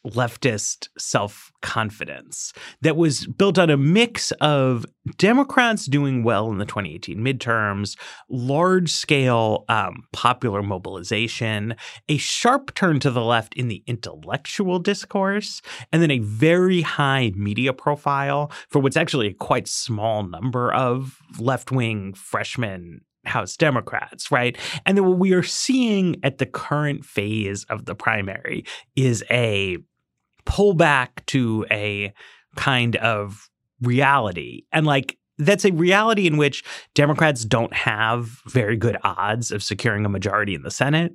[0.07, 4.87] leftist self confidence that was built on a mix of
[5.17, 7.99] Democrats doing well in the 2018 midterms,
[8.29, 11.75] large scale um, popular mobilization,
[12.09, 15.61] a sharp turn to the left in the intellectual discourse,
[15.93, 21.19] and then a very high media profile for what's actually a quite small number of
[21.39, 24.57] left wing freshmen House Democrats, right?
[24.87, 28.65] And then what we are seeing at the current phase of the primary
[28.97, 29.77] is a
[30.45, 32.13] pullback to a
[32.57, 33.49] kind of
[33.81, 34.63] reality.
[34.73, 36.63] And like, that's a reality in which
[36.95, 41.13] Democrats don't have very good odds of securing a majority in the Senate,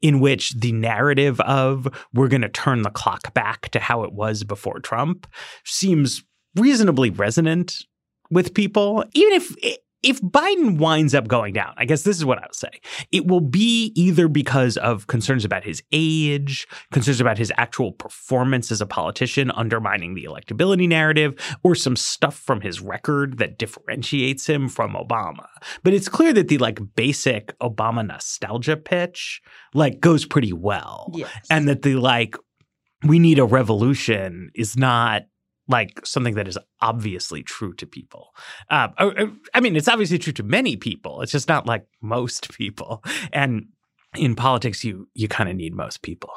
[0.00, 4.12] in which the narrative of we're going to turn the clock back to how it
[4.12, 5.26] was before Trump
[5.64, 6.22] seems
[6.56, 7.78] reasonably resonant
[8.30, 9.54] with people, even if
[10.02, 12.70] if Biden winds up going down, I guess this is what I would say.
[13.12, 18.72] It will be either because of concerns about his age, concerns about his actual performance
[18.72, 24.46] as a politician, undermining the electability narrative, or some stuff from his record that differentiates
[24.46, 25.46] him from Obama.
[25.82, 29.42] But it's clear that the like basic Obama nostalgia pitch
[29.74, 31.10] like goes pretty well.
[31.14, 31.46] Yes.
[31.50, 32.36] And that the like
[33.04, 35.22] we need a revolution is not
[35.70, 38.34] like something that is obviously true to people.
[38.68, 41.22] Uh, or- or- I mean, it's obviously true to many people.
[41.22, 43.02] It's just not like most people.
[43.32, 43.68] And
[44.16, 46.32] in politics, you you kind of need most people.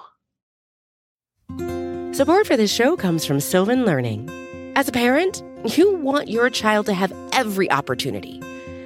[2.13, 4.29] Support for this show comes from Sylvan Learning.
[4.75, 5.43] As a parent,
[5.77, 8.39] you want your child to have every opportunity,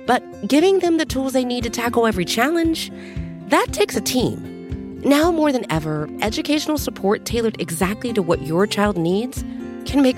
[0.06, 2.90] but giving them the tools they need to tackle every challenge,
[3.48, 5.02] that takes a team.
[5.04, 9.44] Now more than ever, educational support tailored exactly to what your child needs
[9.86, 10.18] can make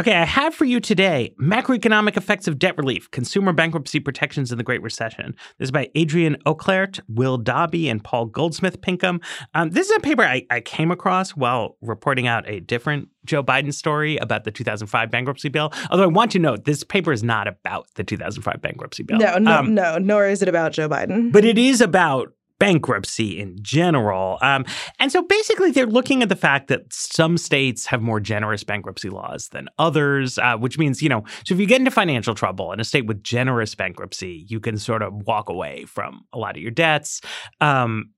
[0.00, 4.56] Okay, I have for you today Macroeconomic Effects of Debt Relief Consumer Bankruptcy Protections in
[4.56, 5.36] the Great Recession.
[5.58, 9.20] This is by Adrien Auclert, Will Dobbie, and Paul Goldsmith Pinkham.
[9.52, 13.42] Um, this is a paper I, I came across while reporting out a different Joe
[13.42, 15.70] Biden story about the 2005 bankruptcy bill.
[15.90, 19.18] Although I want to note, this paper is not about the 2005 bankruptcy bill.
[19.18, 21.30] No, no, Um, no, nor is it about Joe Biden.
[21.30, 24.38] but it is about bankruptcy in general.
[24.42, 24.64] Um,
[25.00, 29.10] and so basically, they're looking at the fact that some states have more generous bankruptcy
[29.10, 32.70] laws than others, uh, which means, you know, so if you get into financial trouble
[32.70, 36.54] in a state with generous bankruptcy, you can sort of walk away from a lot
[36.56, 37.20] of your debts.
[37.60, 38.10] Um,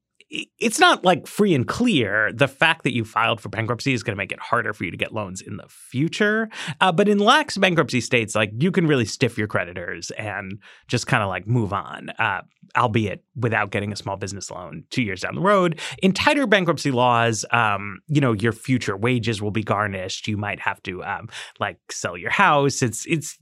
[0.59, 2.33] it's not like free and clear.
[2.33, 4.91] The fact that you filed for bankruptcy is going to make it harder for you
[4.91, 6.49] to get loans in the future.
[6.81, 10.59] Uh, but in lax bankruptcy states, like you can really stiff your creditors and
[10.89, 12.11] just kind of like move on.
[12.19, 12.41] Uh,
[12.75, 15.79] albeit without getting a small business loan two years down the road.
[16.03, 20.27] In tighter bankruptcy laws, um, you know, your future wages will be garnished.
[20.27, 21.29] You might have to um,
[21.61, 22.81] like sell your house.
[22.81, 23.39] It's it's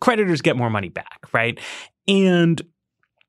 [0.00, 1.60] creditors get more money back, right?
[2.08, 2.62] And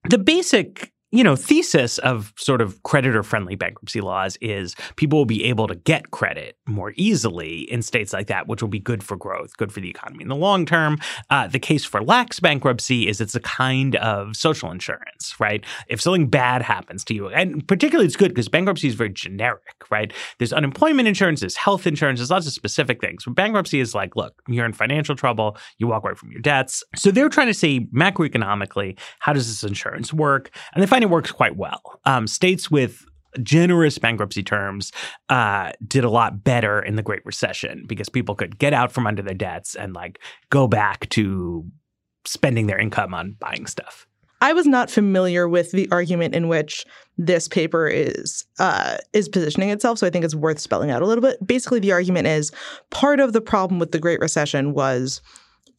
[0.10, 5.26] the basic you know thesis of sort of creditor friendly bankruptcy laws is people will
[5.26, 9.02] be able to get credit more easily in states like that which will be good
[9.02, 11.00] for growth good for the economy in the long term.
[11.30, 15.64] Uh, the case for lax bankruptcy is it's a kind of social insurance right?
[15.88, 19.62] If something bad happens to you and particularly it's good because bankruptcy is very generic
[19.90, 20.12] right?
[20.40, 23.24] There's unemployment insurance there's health insurance there's lots of specific things.
[23.24, 26.84] But bankruptcy is like look you're in financial trouble you walk away from your debts.
[26.96, 30.52] So they're trying to say macroeconomically how does this insurance work?
[30.74, 33.06] And they find works quite well um, states with
[33.44, 34.92] generous bankruptcy terms
[35.30, 39.08] uh, did a lot better in the Great Recession because people could get out from
[39.08, 41.66] under their debts and like go back to
[42.26, 44.08] spending their income on buying stuff.
[44.42, 46.86] I was not familiar with the argument in which
[47.18, 51.06] this paper is uh, is positioning itself, so I think it's worth spelling out a
[51.06, 51.46] little bit.
[51.46, 52.52] Basically, the argument is
[52.90, 55.22] part of the problem with the Great Recession was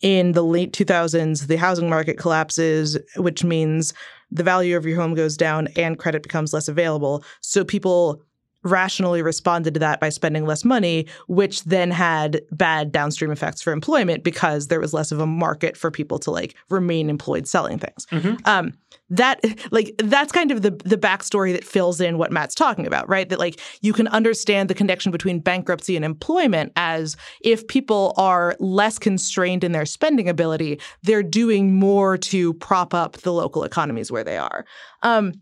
[0.01, 3.95] in the late 2000s, the housing market collapses, which means
[4.31, 7.25] the value of your home goes down and credit becomes less available.
[7.41, 8.23] So people
[8.65, 13.73] rationally responded to that by spending less money, which then had bad downstream effects for
[13.73, 17.79] employment because there was less of a market for people to like remain employed selling
[17.79, 18.07] things.
[18.45, 18.73] Um,
[19.09, 19.41] that
[19.71, 23.29] like that's kind of the the backstory that fills in what Matt's talking about, right?
[23.29, 28.57] That like you can understand the connection between bankruptcy and employment as if people are
[28.59, 34.11] less constrained in their spending ability, they're doing more to prop up the local economies
[34.11, 34.65] where they are.
[35.03, 35.35] Um,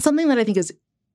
[0.00, 0.72] something that I think is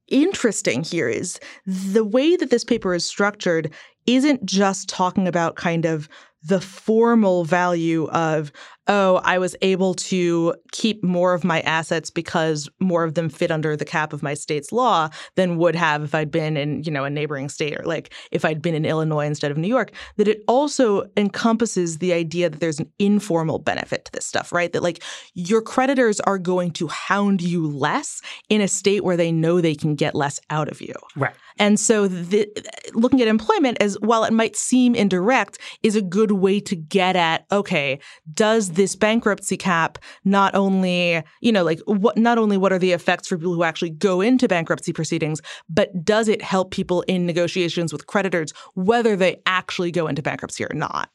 [0.09, 3.71] interesting here is the way that this paper is structured
[4.05, 6.09] isn't just talking about kind of
[6.43, 8.51] the formal value of
[8.89, 13.51] oh i was able to keep more of my assets because more of them fit
[13.51, 16.91] under the cap of my state's law than would have if i'd been in you
[16.91, 19.91] know a neighboring state or like if i'd been in illinois instead of new york
[20.17, 24.73] that it also encompasses the idea that there's an informal benefit to this stuff right
[24.73, 25.01] that like
[25.33, 29.75] your creditors are going to hound you less in a state where they know they
[29.75, 31.35] can get less out of you Right.
[31.59, 32.47] and so the,
[32.93, 37.15] looking at employment as while it might seem indirect is a good way to get
[37.15, 37.99] at okay
[38.33, 42.93] does this bankruptcy cap not only you know like what not only what are the
[42.93, 47.25] effects for people who actually go into bankruptcy proceedings but does it help people in
[47.25, 51.09] negotiations with creditors whether they actually go into bankruptcy or not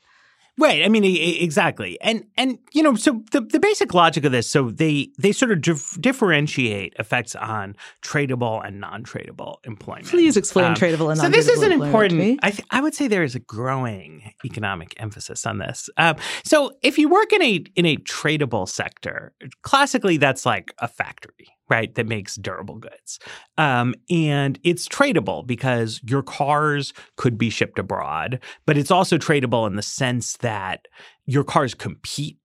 [0.56, 0.84] Right.
[0.84, 1.98] I mean, exactly.
[2.00, 5.50] And and you know, so the, the basic logic of this, so they they sort
[5.50, 10.06] of dif- differentiate effects on tradable and non-tradable employment.
[10.06, 11.22] please explain Um, tradable and non-tradable.
[11.22, 12.22] so this is an employment to me.
[12.32, 12.40] important.
[12.44, 15.90] I th- I would say there is a growing economic emphasis on this.
[15.96, 19.32] Um, so if you work in a in a tradable sector,
[19.62, 23.18] classically that's like a factory, right, that makes durable goods,
[23.58, 29.66] um, and it's tradable because your cars could be shipped abroad, but it's also tradable
[29.66, 30.86] in the sense that
[31.26, 32.38] your cars compete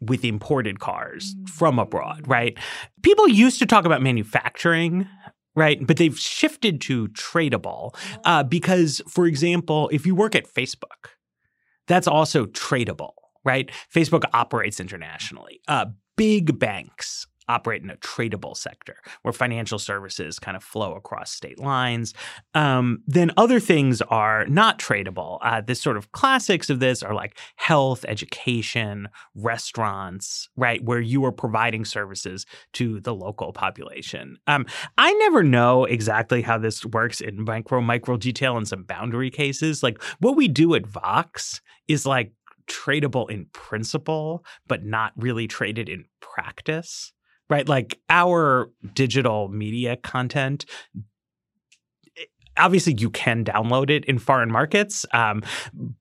[0.00, 2.58] with imported cars from abroad, right?
[3.02, 5.06] People used to talk about manufacturing
[5.54, 5.86] right?
[5.86, 7.94] But they've shifted to tradable
[8.24, 11.10] uh, because, for example, if you work at Facebook,
[11.86, 13.12] that's also tradable,
[13.44, 13.70] right?
[13.94, 15.60] Facebook operates internationally.
[15.68, 21.30] Uh, big banks operate in a tradable sector where financial services kind of flow across
[21.30, 22.14] state lines.
[22.54, 25.38] Um, then other things are not tradable.
[25.42, 31.24] Uh, the sort of classics of this are like health, education, restaurants, right, where you
[31.24, 34.38] are providing services to the local population.
[34.46, 34.66] Um,
[34.98, 39.82] I never know exactly how this works in micro micro detail in some boundary cases.
[39.82, 42.32] Like what we do at Vox is like
[42.66, 47.12] tradable in principle, but not really traded in practice.
[47.50, 47.68] Right?
[47.68, 50.64] Like our digital media content
[52.58, 55.42] obviously you can download it in foreign markets um,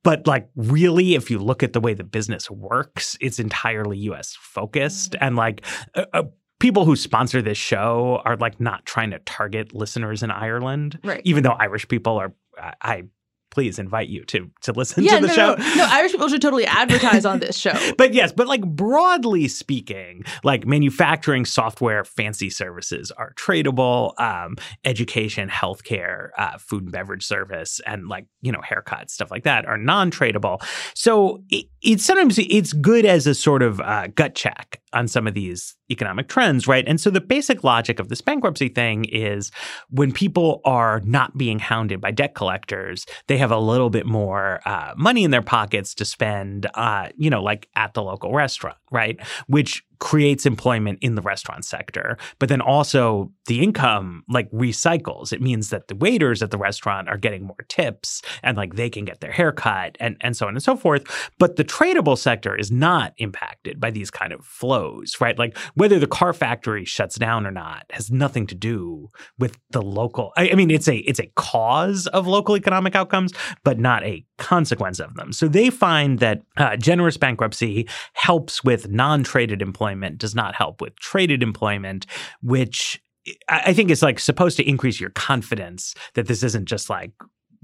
[0.03, 4.37] but like really if you look at the way the business works it's entirely us
[4.41, 5.65] focused and like
[5.95, 6.23] uh, uh,
[6.59, 11.21] people who sponsor this show are like not trying to target listeners in ireland Right.
[11.23, 13.03] even though irish people are I- i
[13.51, 15.87] please invite you to to listen yeah, to the no, show no, no.
[15.89, 17.73] Irish people should totally advertise on this show.
[17.97, 24.19] but yes, but like broadly speaking, like manufacturing software, fancy services are tradable.
[24.19, 29.43] Um, education, healthcare, uh, food and beverage service, and like you know haircuts, stuff like
[29.43, 30.63] that are non-tradable.
[30.95, 35.27] So it, it's sometimes it's good as a sort of uh, gut check on some
[35.27, 36.85] of these economic trends, right?
[36.87, 39.51] And so the basic logic of this bankruptcy thing is
[39.89, 44.61] when people are not being hounded by debt collectors, they have a little bit more
[44.65, 48.77] uh, money in their pockets to spend, uh, you know, like at the local restaurant,
[48.91, 49.19] right?
[49.47, 55.31] Which creates employment in the restaurant sector, but then also the income like recycles.
[55.31, 58.89] It means that the waiters at the restaurant are getting more tips and like they
[58.89, 61.03] can get their hair cut and, and so on and so forth.
[61.37, 65.37] But the tradable sector is not impacted by these kind of flows, right?
[65.37, 69.83] Like whether the car factory shuts down or not has nothing to do with the
[69.83, 70.33] local.
[70.35, 73.33] I, I mean, it's a it's a cause of local economic outcomes,
[73.63, 75.31] but not a consequence of them.
[75.31, 80.95] So they find that uh, generous bankruptcy helps with non-traded employment, does not help with
[80.97, 82.05] traded employment,
[82.41, 83.01] which
[83.47, 87.11] I think is like supposed to increase your confidence that this isn't just like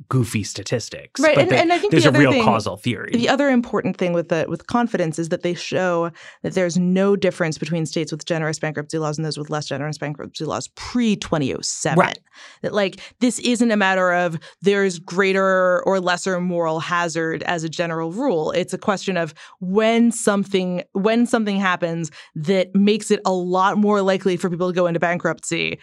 [0.09, 2.77] goofy statistics, Right, but and- that and I think there's the a real thing- causal
[2.77, 3.11] theory.
[3.13, 6.11] The other important thing with the with confidence is that they show
[6.43, 9.97] that there's no difference between states with generous bankruptcy laws and those with less generous
[9.97, 11.99] bankruptcy laws pre 2007.
[11.99, 12.19] Right.
[12.61, 17.69] That like this isn't a matter of there's greater or lesser moral hazard as a
[17.69, 18.51] general rule.
[18.51, 24.01] It's a question of when something when something happens that makes it a lot more
[24.03, 25.79] likely for people to go into bankruptcy.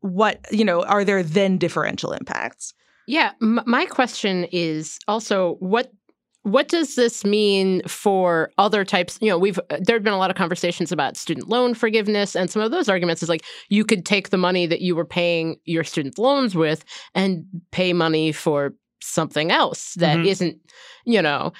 [0.00, 2.72] What you know are there then differential impacts?
[3.10, 5.90] Yeah, m- my question is also what
[6.42, 9.18] what does this mean for other types?
[9.20, 12.48] You know, we've there have been a lot of conversations about student loan forgiveness, and
[12.50, 15.56] some of those arguments is like you could take the money that you were paying
[15.64, 16.84] your student loans with
[17.14, 20.24] and pay money for something else that Mhm.
[20.28, 20.54] not
[21.04, 21.52] you know,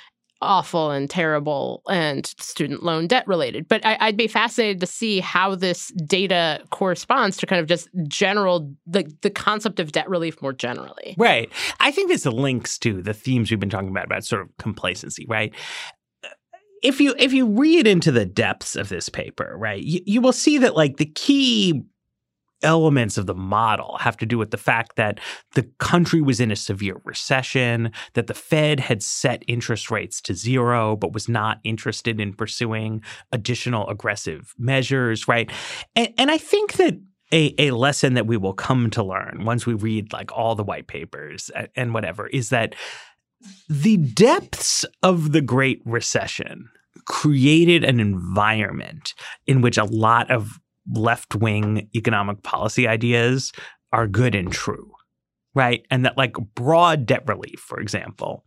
[0.43, 3.68] awful and terrible and student loan debt related.
[3.68, 7.88] But I, I'd be fascinated to see how this data corresponds to kind of just
[8.09, 11.14] general the the concept of debt relief more generally.
[11.18, 11.51] Right.
[11.80, 15.26] I think this links to the themes we've been talking about about sort of complacency,
[15.28, 15.55] right?
[16.82, 20.32] If you if you read into the depths of this paper, right, you, you will
[20.32, 21.84] see that like the key
[22.62, 25.20] elements of the model have to do with the fact that
[25.54, 30.34] the country was in a severe recession, that the Fed had set interest rates to
[30.34, 33.02] zero, but was not interested in pursuing
[33.32, 35.50] additional aggressive measures, right?
[35.96, 36.98] And, and I think that
[37.32, 40.64] a, a lesson that we will come to learn once we read like all the
[40.64, 42.74] white papers and, and whatever is that
[43.68, 46.68] the depths of the Great Recession
[47.06, 49.14] created an environment
[49.46, 50.61] in which a lot of
[50.93, 53.53] left wing economic policy ideas
[53.93, 54.93] are good and true,
[55.55, 55.85] right?
[55.91, 58.45] And that, like, broad debt relief, for example,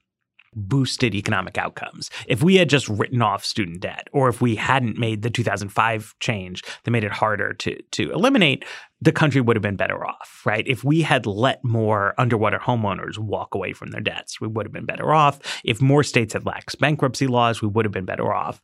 [0.56, 2.10] boosted economic outcomes.
[2.28, 6.16] If we had just written off student debt, or if we hadn't made the 2005
[6.20, 8.66] change that made it harder to, to eliminate,
[9.02, 10.66] the country would have been better off, right?
[10.68, 14.74] If we had let more underwater homeowners walk away from their debts, we would have
[14.74, 15.40] been better off.
[15.64, 18.62] If more states had lax bankruptcy laws, we would have been better off.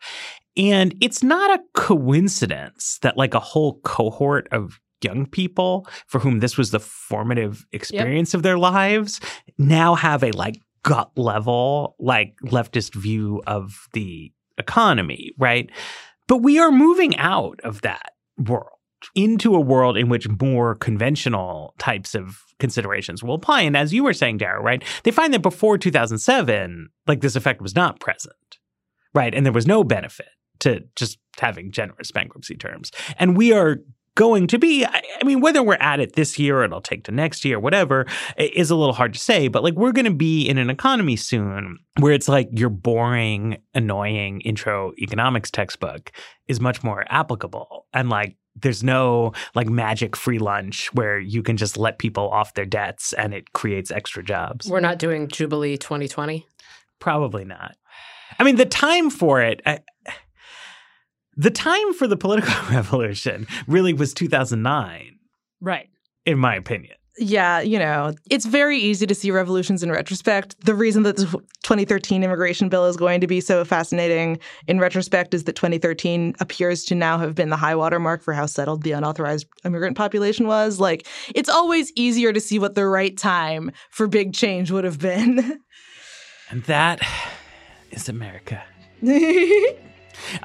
[0.60, 6.41] And it's not a coincidence that like a whole cohort of young people for whom
[6.41, 9.22] this was the formative experience of their lives
[9.57, 15.72] now have a like gut level like leftist view of the economy, right?
[16.28, 18.68] But we are moving out of that world
[19.16, 23.62] into a world in which more conventional types of considerations will apply.
[23.62, 27.62] And as you were saying, Dara, right, they find that before 2007, like this effect
[27.62, 28.60] was not present,
[29.14, 29.34] right?
[29.34, 30.28] And there was no benefit
[30.60, 32.91] to just having generous bankruptcy terms.
[33.18, 33.78] And we are
[34.16, 37.12] going to be, I mean, whether we're at it this year or it'll take to
[37.12, 38.05] next year, whatever,
[38.38, 39.47] is a little hard to say.
[39.47, 43.62] But like, we're going to be in an economy soon where it's like your boring,
[43.74, 46.12] annoying intro economics textbook
[46.49, 47.88] is much more applicable.
[47.93, 52.55] And like, there's no like magic free lunch where you can just let people off
[52.55, 54.68] their debts and it creates extra jobs.
[54.70, 56.45] We're not doing Jubilee 2020.
[56.99, 57.78] Probably not.
[58.38, 59.80] I mean, the time for it, I,
[61.40, 65.18] the time for the political revolution really was 2009,
[65.62, 65.90] Right.
[66.26, 66.96] in my opinion.
[67.18, 70.56] yeah, you know, it's very easy to see revolutions in retrospect.
[70.66, 71.26] The reason that the
[71.64, 76.86] 2013 immigration bill is going to be so fascinating in retrospect is that 2013 appears
[76.86, 80.48] to now have been the high water mark for how settled the unauthorized immigrant population
[80.48, 80.80] was.
[80.80, 85.00] Like, it's always easier to see what the right time for big change would have
[85.00, 85.62] been.
[86.52, 87.00] And that
[87.92, 88.64] is America.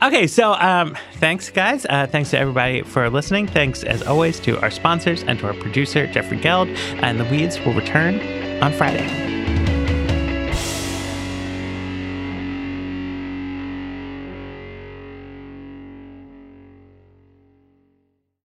[0.02, 1.86] Okay, so um, thanks, guys.
[1.86, 3.46] Uh, thanks to everybody for listening.
[3.46, 6.68] Thanks, as always, to our sponsors and to our producer, Jeffrey Geld.
[6.68, 8.20] And the Weeds will return
[8.62, 9.43] on Friday.